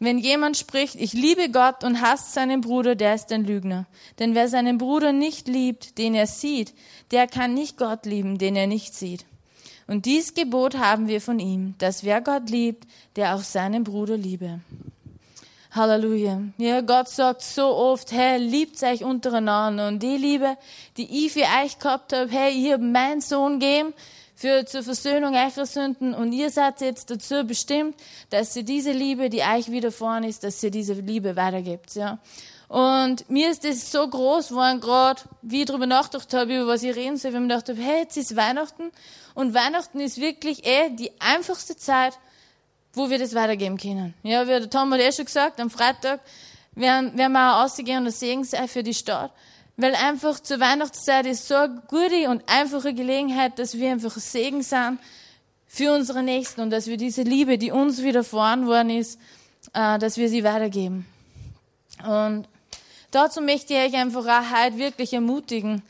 Wenn 0.00 0.18
jemand 0.18 0.56
spricht, 0.56 0.96
ich 0.96 1.12
liebe 1.12 1.50
Gott 1.50 1.84
und 1.84 2.00
hasst 2.00 2.34
seinen 2.34 2.60
Bruder, 2.60 2.94
der 2.94 3.14
ist 3.14 3.32
ein 3.32 3.44
Lügner. 3.44 3.86
Denn 4.18 4.34
wer 4.34 4.48
seinen 4.48 4.78
Bruder 4.78 5.12
nicht 5.12 5.48
liebt, 5.48 5.98
den 5.98 6.14
er 6.14 6.26
sieht, 6.26 6.74
der 7.10 7.26
kann 7.26 7.54
nicht 7.54 7.78
Gott 7.78 8.04
lieben, 8.04 8.38
den 8.38 8.56
er 8.56 8.66
nicht 8.66 8.94
sieht. 8.94 9.24
Und 9.86 10.06
dies 10.06 10.34
Gebot 10.34 10.78
haben 10.78 11.08
wir 11.08 11.20
von 11.20 11.38
ihm, 11.38 11.74
dass 11.78 12.04
wer 12.04 12.20
Gott 12.20 12.50
liebt, 12.50 12.86
der 13.16 13.34
auch 13.34 13.42
seinen 13.42 13.84
Bruder 13.84 14.16
liebe. 14.16 14.60
Halleluja. 15.74 16.40
Ja, 16.56 16.80
Gott 16.82 17.08
sagt 17.08 17.42
so 17.42 17.66
oft, 17.66 18.12
hey, 18.12 18.38
liebt 18.38 18.80
euch 18.82 19.02
untereinander. 19.02 19.88
Und 19.88 20.02
die 20.02 20.16
Liebe, 20.16 20.56
die 20.96 21.26
ich 21.26 21.32
für 21.32 21.46
euch 21.62 21.78
gehabt 21.80 22.12
habe, 22.12 22.30
hey, 22.30 22.52
ich 22.52 22.72
habe 22.72 22.84
meinen 22.84 23.20
Sohn 23.20 23.58
gegeben, 23.58 23.92
für 24.34 24.66
zur 24.66 24.82
Versöhnung 24.82 25.34
eurer 25.34 25.66
Sünden 25.66 26.14
und 26.14 26.32
ihr 26.32 26.50
seid 26.50 26.80
jetzt 26.80 27.10
dazu 27.10 27.44
bestimmt, 27.44 27.96
dass 28.30 28.54
ihr 28.56 28.64
diese 28.64 28.92
Liebe, 28.92 29.30
die 29.30 29.42
euch 29.42 29.70
widerfahren 29.70 30.24
ist, 30.24 30.44
dass 30.44 30.62
ihr 30.62 30.70
diese 30.70 30.94
Liebe 30.94 31.36
weitergibt, 31.36 31.94
ja. 31.94 32.18
Und 32.68 33.28
mir 33.30 33.50
ist 33.50 33.62
das 33.64 33.92
so 33.92 34.08
groß 34.08 34.48
geworden, 34.48 34.80
gerade 34.80 35.22
wie 35.42 35.60
ich 35.60 35.66
darüber 35.66 35.86
nachgedacht 35.86 36.32
habe, 36.34 36.56
über 36.56 36.66
was 36.66 36.82
ich 36.82 36.96
reden 36.96 37.16
soll, 37.16 37.32
wenn 37.32 37.42
ich 37.42 37.48
mir 37.48 37.54
gedacht 37.54 37.68
habe, 37.68 37.80
hey, 37.80 38.00
jetzt 38.00 38.16
ist 38.16 38.34
Weihnachten 38.34 38.90
und 39.34 39.54
Weihnachten 39.54 40.00
ist 40.00 40.20
wirklich 40.20 40.66
eh 40.66 40.90
die 40.90 41.12
einfachste 41.20 41.76
Zeit, 41.76 42.18
wo 42.94 43.10
wir 43.10 43.18
das 43.18 43.34
weitergeben 43.34 43.76
können. 43.76 44.14
Ja, 44.22 44.44
wie 44.44 44.50
der 44.50 44.70
Tom 44.70 44.92
hat 44.92 45.00
eh 45.00 45.12
schon 45.12 45.26
gesagt, 45.26 45.60
am 45.60 45.70
Freitag 45.70 46.20
werden, 46.72 47.16
werden 47.16 47.32
wir 47.32 47.54
auch 47.54 47.62
rausgehen 47.62 47.98
und 47.98 48.06
das 48.06 48.20
Segen 48.20 48.44
sein 48.44 48.66
für 48.66 48.82
die 48.82 48.94
Stadt. 48.94 49.30
Weil 49.76 49.94
einfach 49.94 50.38
zur 50.40 50.60
Weihnachtszeit 50.60 51.26
ist 51.26 51.48
so 51.48 51.54
eine 51.54 51.82
gute 51.88 52.30
und 52.30 52.42
einfache 52.46 52.94
Gelegenheit, 52.94 53.58
dass 53.58 53.76
wir 53.76 53.90
einfach 53.90 54.16
Segen 54.16 54.62
sind 54.62 54.98
für 55.66 55.92
unsere 55.92 56.22
Nächsten 56.22 56.60
und 56.60 56.70
dass 56.70 56.86
wir 56.86 56.96
diese 56.96 57.22
Liebe, 57.22 57.58
die 57.58 57.72
uns 57.72 58.02
widerfahren 58.02 58.66
worden 58.66 58.90
ist, 58.90 59.18
äh, 59.72 59.98
dass 59.98 60.16
wir 60.16 60.28
sie 60.28 60.44
weitergeben. 60.44 61.06
Und 62.06 62.46
dazu 63.10 63.40
möchte 63.40 63.74
ich 63.74 63.80
euch 63.80 63.94
einfach 63.94 64.24
auch 64.26 64.62
heute 64.62 64.78
wirklich 64.78 65.12
ermutigen, 65.12 65.82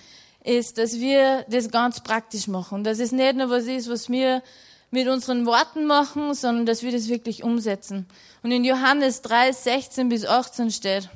ist, 0.42 0.78
dass 0.78 1.00
wir 1.00 1.44
das 1.48 1.70
ganz 1.70 2.00
praktisch 2.00 2.48
machen. 2.48 2.84
Dass 2.84 2.98
es 2.98 3.12
nicht 3.12 3.36
nur 3.36 3.50
was 3.50 3.64
ist, 3.64 3.90
was 3.90 4.08
wir 4.08 4.42
mit 4.90 5.08
unseren 5.08 5.44
Worten 5.44 5.86
machen, 5.86 6.34
sondern 6.34 6.66
dass 6.66 6.82
wir 6.82 6.92
das 6.92 7.08
wirklich 7.08 7.42
umsetzen. 7.42 8.06
Und 8.42 8.52
in 8.52 8.64
Johannes 8.64 9.22
3, 9.22 9.52
16 9.52 10.08
bis 10.08 10.24
18 10.24 10.70
steht, 10.70 11.08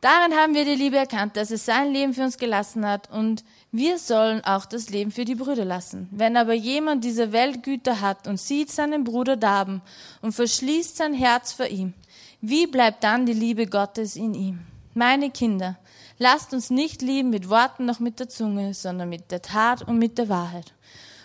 Daran 0.00 0.32
haben 0.32 0.54
wir 0.54 0.64
die 0.64 0.76
Liebe 0.76 0.96
erkannt, 0.96 1.36
dass 1.36 1.50
es 1.50 1.66
sein 1.66 1.92
Leben 1.92 2.14
für 2.14 2.22
uns 2.22 2.38
gelassen 2.38 2.86
hat 2.86 3.10
und 3.10 3.44
wir 3.70 3.98
sollen 3.98 4.42
auch 4.44 4.64
das 4.64 4.88
Leben 4.88 5.10
für 5.10 5.26
die 5.26 5.34
Brüder 5.34 5.66
lassen. 5.66 6.08
Wenn 6.10 6.38
aber 6.38 6.54
jemand 6.54 7.04
diese 7.04 7.32
Welt 7.32 7.62
Güter 7.62 8.00
hat 8.00 8.26
und 8.26 8.40
sieht 8.40 8.70
seinen 8.70 9.04
Bruder 9.04 9.36
darben 9.36 9.82
und 10.22 10.32
verschließt 10.32 10.96
sein 10.96 11.12
Herz 11.12 11.52
vor 11.52 11.66
ihm, 11.66 11.92
wie 12.40 12.66
bleibt 12.66 13.04
dann 13.04 13.26
die 13.26 13.34
Liebe 13.34 13.66
Gottes 13.66 14.16
in 14.16 14.32
ihm? 14.32 14.60
Meine 14.94 15.30
Kinder, 15.30 15.76
lasst 16.18 16.54
uns 16.54 16.70
nicht 16.70 17.02
lieben 17.02 17.28
mit 17.28 17.50
Worten 17.50 17.84
noch 17.84 18.00
mit 18.00 18.20
der 18.20 18.30
Zunge, 18.30 18.72
sondern 18.72 19.10
mit 19.10 19.30
der 19.30 19.42
Tat 19.42 19.82
und 19.82 19.98
mit 19.98 20.16
der 20.16 20.30
Wahrheit. 20.30 20.72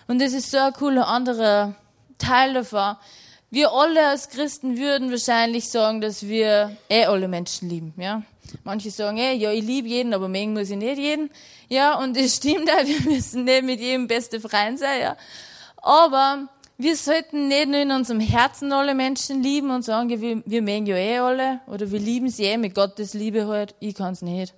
Und 0.08 0.20
das 0.22 0.34
ist 0.34 0.52
so 0.52 0.58
ein 0.58 0.74
cooler 0.74 1.08
anderer 1.08 1.76
Teil 2.18 2.54
davon. 2.54 2.98
Wir 3.50 3.72
alle 3.72 4.10
als 4.10 4.30
Christen 4.30 4.78
würden 4.78 5.12
wahrscheinlich 5.12 5.70
sagen, 5.70 6.02
dass 6.02 6.24
wir 6.24 6.76
eh 6.90 7.06
alle 7.06 7.30
Menschen 7.30 7.70
lieben, 7.70 7.94
ja. 7.96 8.22
Manche 8.64 8.92
sagen, 8.92 9.18
ey, 9.18 9.36
ja, 9.36 9.52
ich 9.52 9.64
liebe 9.64 9.88
jeden, 9.88 10.14
aber 10.14 10.28
mögen 10.28 10.54
muss 10.54 10.70
ich 10.70 10.78
nicht 10.78 10.98
jeden. 10.98 11.30
Ja, 11.70 11.98
und 11.98 12.18
das 12.18 12.36
stimmt 12.36 12.70
auch, 12.70 12.86
wir 12.86 13.02
müssen 13.12 13.44
nicht 13.44 13.64
mit 13.64 13.80
jedem 13.80 14.08
beste 14.08 14.40
Freund 14.40 14.80
sein, 14.80 15.02
ja. 15.02 15.18
Aber 15.78 16.48
wir 16.78 16.96
sollten 16.96 17.48
nicht 17.48 17.68
nur 17.68 17.80
in 17.80 17.92
unserem 17.92 18.20
Herzen 18.20 18.74
alle 18.74 18.96
Menschen 18.96 19.42
lieben 19.42 19.72
und 19.72 19.84
sagen, 19.84 20.10
wir, 20.10 20.44
wir 20.46 20.62
mögen 20.62 20.86
ja 20.86 20.98
eh 20.98 21.18
alle, 21.20 21.62
oder 21.68 21.90
wir 21.90 22.00
lieben 22.00 22.30
sie 22.30 22.44
eh 22.44 22.58
mit 22.58 22.76
Gottes 22.76 23.14
Liebe 23.14 23.48
halt, 23.48 23.76
ich 23.80 23.96
kann's 23.96 24.22
nicht. 24.22 24.54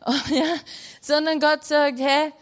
ja, 0.06 0.54
sondern 1.00 1.38
Gott 1.38 1.64
sagt, 1.64 2.00
hey, 2.00 2.32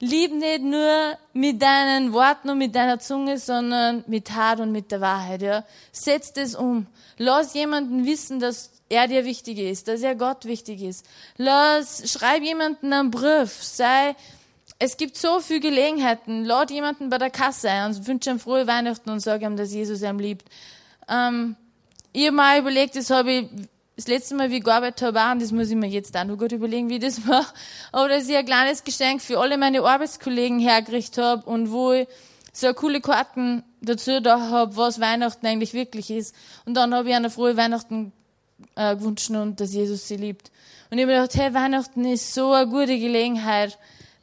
lieb 0.00 0.32
nicht 0.32 0.62
nur 0.62 1.18
mit 1.32 1.60
deinen 1.60 2.12
Worten 2.12 2.50
und 2.50 2.58
mit 2.58 2.74
deiner 2.74 2.98
Zunge, 2.98 3.38
sondern 3.38 4.04
mit 4.06 4.28
Tat 4.28 4.60
und 4.60 4.72
mit 4.72 4.92
der 4.92 5.00
Wahrheit, 5.00 5.42
ja. 5.42 5.64
Setz 5.92 6.32
das 6.32 6.54
um. 6.54 6.86
Lass 7.16 7.54
jemanden 7.54 8.06
wissen, 8.06 8.38
dass 8.40 8.70
er 8.88 9.08
dir 9.08 9.24
wichtig 9.24 9.58
ist, 9.58 9.88
dass 9.88 10.02
er 10.02 10.14
Gott 10.14 10.44
wichtig 10.44 10.82
ist. 10.82 11.04
Lass, 11.36 12.10
schreib 12.10 12.42
jemanden 12.42 12.92
einen 12.92 13.10
Brief, 13.10 13.62
sei, 13.62 14.14
es 14.78 14.96
gibt 14.96 15.16
so 15.16 15.40
viele 15.40 15.60
Gelegenheiten, 15.60 16.44
lad 16.44 16.70
jemanden 16.70 17.10
bei 17.10 17.18
der 17.18 17.30
Kasse 17.30 17.68
ein 17.68 17.86
und 17.86 18.06
wünsche 18.06 18.30
ihm 18.30 18.38
frohe 18.38 18.66
Weihnachten 18.66 19.10
und 19.10 19.20
sag 19.20 19.42
ihm, 19.42 19.56
dass 19.56 19.72
Jesus 19.72 20.02
ihm 20.02 20.20
liebt. 20.20 20.48
Ähm, 21.08 21.56
ich 22.12 22.26
habe 22.26 22.36
mal 22.36 22.60
überlegt, 22.60 22.94
das 22.94 23.10
habe 23.10 23.32
ich 23.32 23.48
das 23.98 24.06
letzte 24.06 24.36
Mal, 24.36 24.48
wie 24.50 24.58
ich 24.58 24.64
gearbeitet 24.64 25.02
habe, 25.02 25.32
und 25.32 25.42
das 25.42 25.50
muss 25.50 25.70
ich 25.70 25.76
mir 25.76 25.88
jetzt 25.88 26.16
auch 26.16 26.22
noch 26.22 26.38
gut 26.38 26.52
überlegen, 26.52 26.88
wie 26.88 26.94
ich 26.94 27.00
das 27.00 27.24
mache, 27.24 27.52
aber 27.90 28.08
dass 28.08 28.28
ich 28.28 28.36
ein 28.36 28.46
kleines 28.46 28.84
Geschenk 28.84 29.20
für 29.20 29.40
alle 29.40 29.58
meine 29.58 29.82
Arbeitskollegen 29.82 30.60
hergerichtet 30.60 31.24
habe 31.24 31.50
und 31.50 31.72
wo 31.72 31.90
ich 31.90 32.06
so 32.52 32.72
coole 32.74 33.00
Karten 33.00 33.64
dazu 33.80 34.20
da 34.20 34.50
habe, 34.50 34.76
was 34.76 35.00
Weihnachten 35.00 35.44
eigentlich 35.48 35.74
wirklich 35.74 36.10
ist. 36.10 36.32
Und 36.64 36.74
dann 36.74 36.94
habe 36.94 37.08
ich 37.08 37.14
eine 37.16 37.28
frohe 37.28 37.56
Weihnachten 37.56 38.12
äh, 38.76 38.94
gewünscht 38.94 39.30
und 39.30 39.58
dass 39.58 39.74
Jesus 39.74 40.06
sie 40.06 40.16
liebt. 40.16 40.52
Und 40.90 40.98
ich 40.98 41.02
habe 41.02 41.14
mir 41.14 41.20
gedacht, 41.20 41.36
hey, 41.36 41.52
Weihnachten 41.52 42.04
ist 42.04 42.32
so 42.32 42.52
eine 42.52 42.70
gute 42.70 43.00
Gelegenheit, 43.00 43.78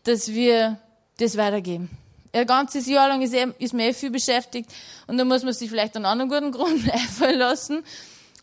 dass 0.06 0.30
wir 0.30 0.80
das 1.18 1.36
weitergeben. 1.36 1.90
Ein 2.32 2.48
ganzes 2.48 2.88
Jahr 2.88 3.10
lang 3.10 3.22
ist, 3.22 3.34
er, 3.34 3.54
ist 3.60 3.74
man 3.74 3.82
eh 3.82 3.94
viel 3.94 4.10
beschäftigt 4.10 4.70
und 5.08 5.18
da 5.18 5.26
muss 5.26 5.44
man 5.44 5.52
sich 5.52 5.70
vielleicht 5.70 5.98
einen 5.98 6.06
anderen 6.06 6.30
guten 6.30 6.52
Grund 6.54 6.90
einfallen 6.94 7.40
lassen. 7.40 7.84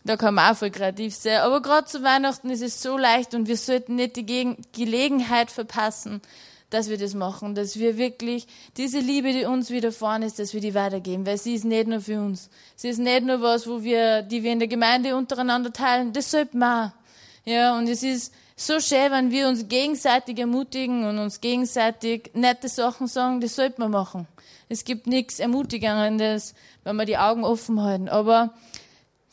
Da 0.05 0.17
kann 0.17 0.33
man 0.33 0.51
auch 0.51 0.57
voll 0.57 0.71
kreativ 0.71 1.15
sein. 1.15 1.39
Aber 1.39 1.61
gerade 1.61 1.87
zu 1.87 2.03
Weihnachten 2.03 2.49
ist 2.49 2.61
es 2.61 2.81
so 2.81 2.97
leicht 2.97 3.33
und 3.33 3.47
wir 3.47 3.57
sollten 3.57 3.95
nicht 3.95 4.17
die 4.17 4.55
Gelegenheit 4.73 5.49
verpassen, 5.49 6.21
dass 6.69 6.89
wir 6.89 6.97
das 6.97 7.13
machen, 7.13 7.55
dass 7.55 7.77
wir 7.77 7.97
wirklich 7.97 8.47
diese 8.77 8.99
Liebe, 8.99 9.31
die 9.31 9.45
uns 9.45 9.69
widerfahren 9.69 10.23
ist, 10.23 10.39
dass 10.39 10.53
wir 10.53 10.61
die 10.61 10.73
weitergeben, 10.73 11.25
weil 11.25 11.37
sie 11.37 11.53
ist 11.53 11.65
nicht 11.65 11.87
nur 11.87 12.01
für 12.01 12.19
uns. 12.19 12.49
Sie 12.75 12.89
ist 12.89 12.97
nicht 12.97 13.23
nur 13.23 13.41
was, 13.41 13.67
wo 13.67 13.83
wir, 13.83 14.23
die 14.23 14.43
wir 14.43 14.51
in 14.51 14.59
der 14.59 14.67
Gemeinde 14.67 15.15
untereinander 15.15 15.71
teilen, 15.71 16.13
das 16.13 16.31
sollten 16.31 16.57
wir 16.57 16.85
auch. 16.85 17.03
Ja, 17.45 17.77
und 17.77 17.87
es 17.87 18.03
ist 18.03 18.33
so 18.55 18.79
schön, 18.79 19.11
wenn 19.11 19.31
wir 19.31 19.47
uns 19.47 19.67
gegenseitig 19.67 20.39
ermutigen 20.39 21.05
und 21.05 21.17
uns 21.19 21.41
gegenseitig 21.41 22.31
nette 22.33 22.69
Sachen 22.69 23.07
sagen, 23.07 23.39
das 23.39 23.55
sollten 23.55 23.81
wir 23.81 23.89
machen. 23.89 24.27
Es 24.69 24.85
gibt 24.85 25.07
nichts 25.07 25.39
Ermutigendes, 25.39 26.55
wenn 26.83 26.95
wir 26.95 27.05
die 27.05 27.17
Augen 27.17 27.43
offen 27.43 27.81
halten. 27.81 28.09
Aber 28.09 28.53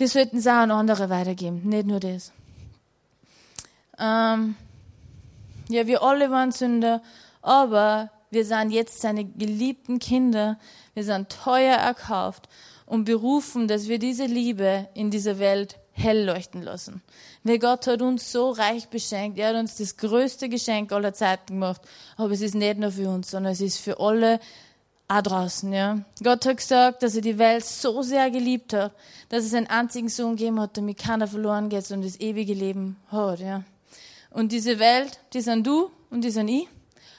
wir 0.00 0.08
sollten 0.08 0.38
es 0.38 0.46
auch 0.46 0.52
an 0.52 0.70
andere 0.70 1.10
weitergeben, 1.10 1.60
nicht 1.68 1.86
nur 1.86 2.00
das. 2.00 2.32
Ähm, 3.98 4.56
ja, 5.68 5.86
wir 5.86 6.02
alle 6.02 6.30
waren 6.30 6.52
Sünder, 6.52 7.02
aber 7.42 8.10
wir 8.30 8.44
sind 8.44 8.70
jetzt 8.70 9.00
seine 9.00 9.24
geliebten 9.24 9.98
Kinder. 9.98 10.58
Wir 10.94 11.04
sind 11.04 11.28
teuer 11.28 11.76
erkauft 11.76 12.48
und 12.86 13.04
berufen, 13.04 13.68
dass 13.68 13.88
wir 13.88 13.98
diese 13.98 14.24
Liebe 14.24 14.88
in 14.94 15.10
dieser 15.10 15.38
Welt 15.38 15.78
hell 15.92 16.24
leuchten 16.24 16.62
lassen. 16.62 17.02
Weil 17.44 17.58
Gott 17.58 17.86
hat 17.86 18.00
uns 18.00 18.32
so 18.32 18.50
reich 18.50 18.88
beschenkt. 18.88 19.38
Er 19.38 19.50
hat 19.50 19.56
uns 19.56 19.76
das 19.76 19.96
größte 19.96 20.48
Geschenk 20.48 20.92
aller 20.92 21.12
Zeiten 21.12 21.54
gemacht. 21.54 21.82
Aber 22.16 22.32
es 22.32 22.40
ist 22.40 22.54
nicht 22.54 22.78
nur 22.78 22.90
für 22.90 23.08
uns, 23.10 23.30
sondern 23.30 23.52
es 23.52 23.60
ist 23.60 23.78
für 23.78 24.00
alle 24.00 24.40
auch 25.10 25.22
draußen, 25.22 25.72
ja. 25.72 25.98
Gott 26.22 26.46
hat 26.46 26.56
gesagt, 26.58 27.02
dass 27.02 27.16
er 27.16 27.22
die 27.22 27.38
Welt 27.38 27.64
so 27.64 28.02
sehr 28.02 28.30
geliebt 28.30 28.72
hat, 28.72 28.92
dass 29.28 29.44
es 29.44 29.54
einen 29.54 29.66
einzigen 29.66 30.08
Sohn 30.08 30.36
gegeben 30.36 30.60
hat, 30.60 30.76
damit 30.76 30.98
keiner 30.98 31.26
verloren 31.26 31.68
geht 31.68 31.90
und 31.90 32.04
das 32.04 32.20
ewige 32.20 32.54
Leben 32.54 32.96
hat, 33.10 33.40
ja. 33.40 33.64
Und 34.30 34.52
diese 34.52 34.78
Welt, 34.78 35.18
die 35.32 35.40
sind 35.40 35.66
du 35.66 35.90
und 36.10 36.22
die 36.22 36.30
sind 36.30 36.48
ich, 36.48 36.68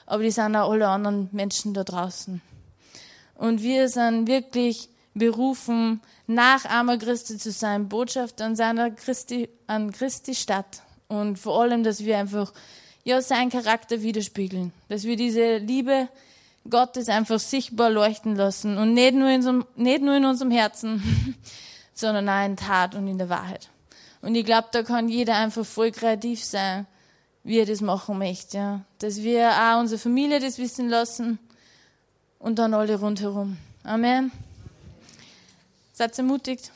aber 0.06 0.22
die 0.22 0.30
sind 0.30 0.56
auch 0.56 0.70
alle 0.70 0.88
anderen 0.88 1.28
Menschen 1.32 1.74
da 1.74 1.84
draußen. 1.84 2.40
Und 3.34 3.62
wir 3.62 3.88
sind 3.90 4.26
wirklich 4.26 4.88
berufen, 5.12 6.00
Nachahmer 6.26 6.96
Christi 6.96 7.36
zu 7.36 7.50
sein, 7.50 7.90
Botschafter 7.90 8.46
an 8.46 8.56
seiner 8.56 8.90
Christi, 8.90 9.50
an 9.66 9.92
Christi 9.92 10.34
Stadt. 10.34 10.82
Und 11.08 11.38
vor 11.38 11.60
allem, 11.60 11.84
dass 11.84 12.04
wir 12.04 12.16
einfach, 12.16 12.54
ja, 13.04 13.20
seinen 13.20 13.50
Charakter 13.50 14.00
widerspiegeln. 14.00 14.72
Dass 14.88 15.04
wir 15.04 15.16
diese 15.16 15.58
Liebe 15.58 16.08
Gottes 16.68 17.08
einfach 17.08 17.40
sichtbar 17.40 17.90
leuchten 17.90 18.36
lassen. 18.36 18.78
Und 18.78 18.94
nicht 18.94 19.14
nur 19.14 19.28
in, 19.28 19.42
so, 19.42 19.64
nicht 19.76 20.02
nur 20.02 20.16
in 20.16 20.24
unserem 20.24 20.50
Herzen, 20.50 21.36
sondern 21.94 22.28
auch 22.28 22.44
in 22.44 22.56
Tat 22.56 22.94
und 22.94 23.08
in 23.08 23.18
der 23.18 23.28
Wahrheit. 23.28 23.68
Und 24.20 24.34
ich 24.34 24.44
glaube, 24.44 24.68
da 24.70 24.82
kann 24.82 25.08
jeder 25.08 25.36
einfach 25.36 25.66
voll 25.66 25.90
kreativ 25.90 26.42
sein, 26.44 26.86
wie 27.42 27.58
er 27.58 27.66
das 27.66 27.80
machen 27.80 28.18
möchte. 28.18 28.56
Ja. 28.56 28.80
Dass 28.98 29.22
wir 29.22 29.50
auch 29.50 29.80
unsere 29.80 29.98
Familie 29.98 30.38
das 30.38 30.58
wissen 30.58 30.88
lassen 30.88 31.38
und 32.38 32.58
dann 32.58 32.74
alle 32.74 32.98
rundherum. 32.98 33.56
Amen. 33.82 34.30
Seid 35.92 36.16
ermutigt. 36.16 36.70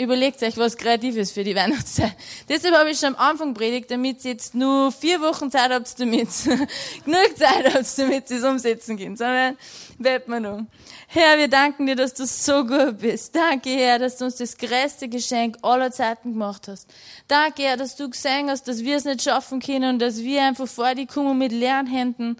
Überlegt 0.00 0.42
euch 0.42 0.56
was 0.56 0.78
Kreatives 0.78 1.30
für 1.30 1.44
die 1.44 1.54
Weihnachtszeit. 1.54 2.16
Deshalb 2.48 2.74
habe 2.74 2.90
ich 2.90 2.98
schon 2.98 3.14
am 3.14 3.16
Anfang 3.16 3.52
predigt, 3.52 3.90
damit 3.90 4.24
ihr 4.24 4.30
jetzt 4.30 4.54
nur 4.54 4.90
vier 4.92 5.20
Wochen 5.20 5.50
Zeit 5.50 5.70
habt, 5.70 6.00
damit 6.00 6.28
genug 7.04 7.36
Zeit 7.36 7.74
habt, 7.74 7.98
damit 7.98 8.30
ihr 8.30 8.38
es 8.38 8.44
umsetzen 8.44 8.96
könnt. 8.96 9.18
Sondern 9.18 9.58
beten 9.98 10.42
wir 10.42 10.52
um. 10.54 10.68
Herr, 11.06 11.36
wir 11.36 11.48
danken 11.48 11.86
dir, 11.86 11.96
dass 11.96 12.14
du 12.14 12.24
so 12.24 12.64
gut 12.64 12.98
bist. 13.00 13.34
Danke, 13.36 13.68
Herr, 13.68 13.98
dass 13.98 14.16
du 14.16 14.24
uns 14.24 14.36
das 14.36 14.56
größte 14.56 15.06
Geschenk 15.08 15.58
aller 15.60 15.92
Zeiten 15.92 16.32
gemacht 16.32 16.68
hast. 16.68 16.88
Danke, 17.28 17.64
Herr, 17.64 17.76
dass 17.76 17.94
du 17.96 18.08
gesehen 18.08 18.48
hast, 18.48 18.68
dass 18.68 18.82
wir 18.82 18.96
es 18.96 19.04
nicht 19.04 19.22
schaffen 19.22 19.60
können 19.60 19.96
und 19.96 19.98
dass 19.98 20.22
wir 20.22 20.42
einfach 20.42 20.66
vor 20.66 20.94
dir 20.94 21.06
kommen 21.06 21.36
mit 21.36 21.52
leeren 21.52 21.86
Händen. 21.86 22.38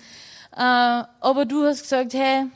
Äh, 0.57 0.61
aber 0.61 1.45
du 1.45 1.65
hast 1.65 1.83
gesagt, 1.83 2.15
hey, 2.15 2.47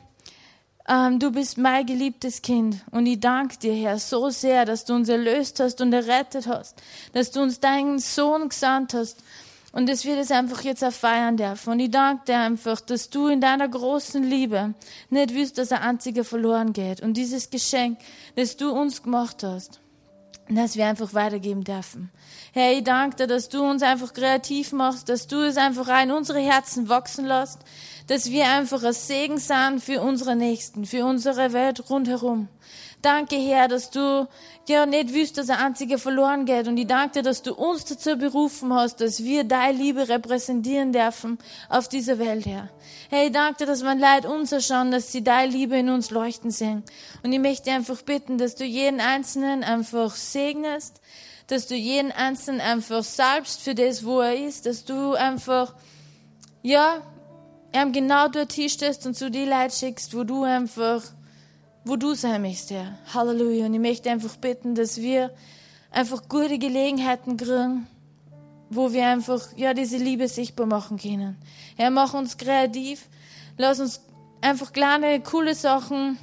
ähm, 0.88 1.18
du 1.18 1.30
bist 1.30 1.56
mein 1.58 1.86
geliebtes 1.86 2.42
Kind 2.42 2.76
und 2.90 3.06
ich 3.06 3.20
danke 3.20 3.56
dir, 3.58 3.74
Herr, 3.74 3.98
so 3.98 4.30
sehr, 4.30 4.64
dass 4.64 4.84
du 4.84 4.94
uns 4.94 5.08
erlöst 5.08 5.60
hast 5.60 5.80
und 5.80 5.92
errettet 5.92 6.46
hast, 6.46 6.80
dass 7.12 7.30
du 7.30 7.40
uns 7.40 7.60
deinen 7.60 7.98
Sohn 7.98 8.48
gesandt 8.48 8.94
hast 8.94 9.22
und 9.72 9.88
dass 9.88 10.04
wir 10.04 10.14
das 10.14 10.30
einfach 10.30 10.62
jetzt 10.62 10.82
erfeiern 10.82 11.36
dürfen. 11.36 11.72
Und 11.72 11.80
ich 11.80 11.90
danke 11.90 12.26
dir 12.26 12.38
einfach, 12.38 12.80
dass 12.80 13.10
du 13.10 13.26
in 13.26 13.40
deiner 13.40 13.68
großen 13.68 14.22
Liebe 14.22 14.74
nicht 15.10 15.34
willst, 15.34 15.58
dass 15.58 15.72
ein 15.72 15.82
einziger 15.82 16.24
verloren 16.24 16.72
geht. 16.72 17.00
Und 17.00 17.14
dieses 17.14 17.50
Geschenk, 17.50 17.98
das 18.36 18.56
du 18.56 18.70
uns 18.70 19.02
gemacht 19.02 19.42
hast, 19.42 19.80
dass 20.48 20.76
wir 20.76 20.86
einfach 20.86 21.14
weitergeben 21.14 21.64
dürfen. 21.64 22.10
Herr, 22.52 22.72
ich 22.72 22.84
danke 22.84 23.16
dir, 23.16 23.26
dass 23.26 23.48
du 23.48 23.62
uns 23.62 23.82
einfach 23.82 24.12
kreativ 24.12 24.72
machst, 24.72 25.08
dass 25.08 25.26
du 25.26 25.40
es 25.40 25.56
einfach 25.56 25.88
rein 25.88 26.10
unsere 26.10 26.40
Herzen 26.40 26.88
wachsen 26.88 27.26
lässt, 27.26 27.58
dass 28.06 28.30
wir 28.30 28.48
einfach 28.48 28.82
ein 28.82 28.92
Segen 28.92 29.38
sind 29.38 29.82
für 29.82 30.00
unsere 30.02 30.36
Nächsten, 30.36 30.84
für 30.84 31.04
unsere 31.04 31.52
Welt 31.52 31.88
rundherum. 31.90 32.48
Danke, 33.04 33.36
Herr, 33.36 33.68
dass 33.68 33.90
du 33.90 34.26
ja 34.66 34.86
nicht 34.86 35.12
wüsst, 35.12 35.36
dass 35.36 35.50
ein 35.50 35.58
einziger 35.58 35.98
verloren 35.98 36.46
geht. 36.46 36.66
Und 36.68 36.78
ich 36.78 36.86
danke 36.86 37.18
dir, 37.18 37.22
dass 37.22 37.42
du 37.42 37.52
uns 37.52 37.84
dazu 37.84 38.16
berufen 38.16 38.72
hast, 38.72 39.02
dass 39.02 39.22
wir 39.22 39.44
deine 39.44 39.76
Liebe 39.76 40.08
repräsentieren 40.08 40.90
dürfen 40.90 41.36
auf 41.68 41.86
dieser 41.86 42.18
Welt, 42.18 42.46
Herr. 42.46 42.70
Hey, 43.10 43.26
ich 43.26 43.32
danke 43.32 43.58
dir, 43.58 43.66
dass 43.66 43.82
man 43.82 43.98
Leid 43.98 44.24
uns 44.24 44.52
erschauen, 44.52 44.90
dass 44.90 45.12
sie 45.12 45.22
deine 45.22 45.52
Liebe 45.52 45.76
in 45.76 45.90
uns 45.90 46.10
leuchten 46.10 46.50
sehen. 46.50 46.82
Und 47.22 47.30
ich 47.30 47.40
möchte 47.40 47.70
einfach 47.72 48.00
bitten, 48.00 48.38
dass 48.38 48.54
du 48.54 48.64
jeden 48.64 49.02
Einzelnen 49.02 49.64
einfach 49.64 50.16
segnest, 50.16 51.02
dass 51.48 51.66
du 51.66 51.74
jeden 51.74 52.10
Einzelnen 52.10 52.62
einfach 52.62 53.04
salbst 53.04 53.60
für 53.60 53.74
das, 53.74 54.06
wo 54.06 54.20
er 54.20 54.34
ist, 54.34 54.64
dass 54.64 54.86
du 54.86 55.12
einfach, 55.12 55.74
ja, 56.62 57.02
ihm 57.74 57.92
genau 57.92 58.28
dort 58.28 58.54
hinstellst 58.54 59.06
und 59.06 59.14
zu 59.14 59.30
die 59.30 59.44
Leute 59.44 59.76
schickst, 59.76 60.16
wo 60.16 60.24
du 60.24 60.44
einfach, 60.44 61.02
wo 61.84 61.96
du 61.96 62.14
sein 62.14 62.42
möchtest, 62.42 62.70
Herr. 62.70 62.98
Halleluja. 63.12 63.66
Und 63.66 63.74
ich 63.74 63.80
möchte 63.80 64.10
einfach 64.10 64.36
bitten, 64.36 64.74
dass 64.74 65.00
wir 65.00 65.30
einfach 65.90 66.28
gute 66.28 66.58
Gelegenheiten 66.58 67.36
kriegen, 67.36 67.86
wo 68.70 68.92
wir 68.92 69.06
einfach, 69.06 69.40
ja, 69.56 69.74
diese 69.74 69.98
Liebe 69.98 70.28
sichtbar 70.28 70.66
machen 70.66 70.98
können. 70.98 71.36
Herr, 71.76 71.90
mach 71.90 72.14
uns 72.14 72.36
kreativ. 72.36 73.08
Lass 73.56 73.80
uns 73.80 74.00
einfach 74.40 74.72
kleine, 74.72 75.20
coole 75.20 75.54
Sachen, 75.54 76.18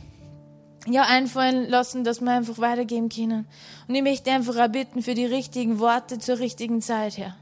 ja, 0.87 1.03
einfallen 1.03 1.69
lassen, 1.69 2.03
dass 2.03 2.21
wir 2.21 2.31
einfach 2.31 2.57
weitergeben 2.57 3.09
können. 3.09 3.47
Und 3.87 3.95
ich 3.95 4.01
möchte 4.01 4.31
einfach 4.31 4.57
auch 4.57 4.67
bitten 4.67 5.01
für 5.01 5.13
die 5.13 5.25
richtigen 5.25 5.79
Worte 5.79 6.19
zur 6.19 6.39
richtigen 6.39 6.81
Zeit, 6.81 7.17
Herr. 7.17 7.37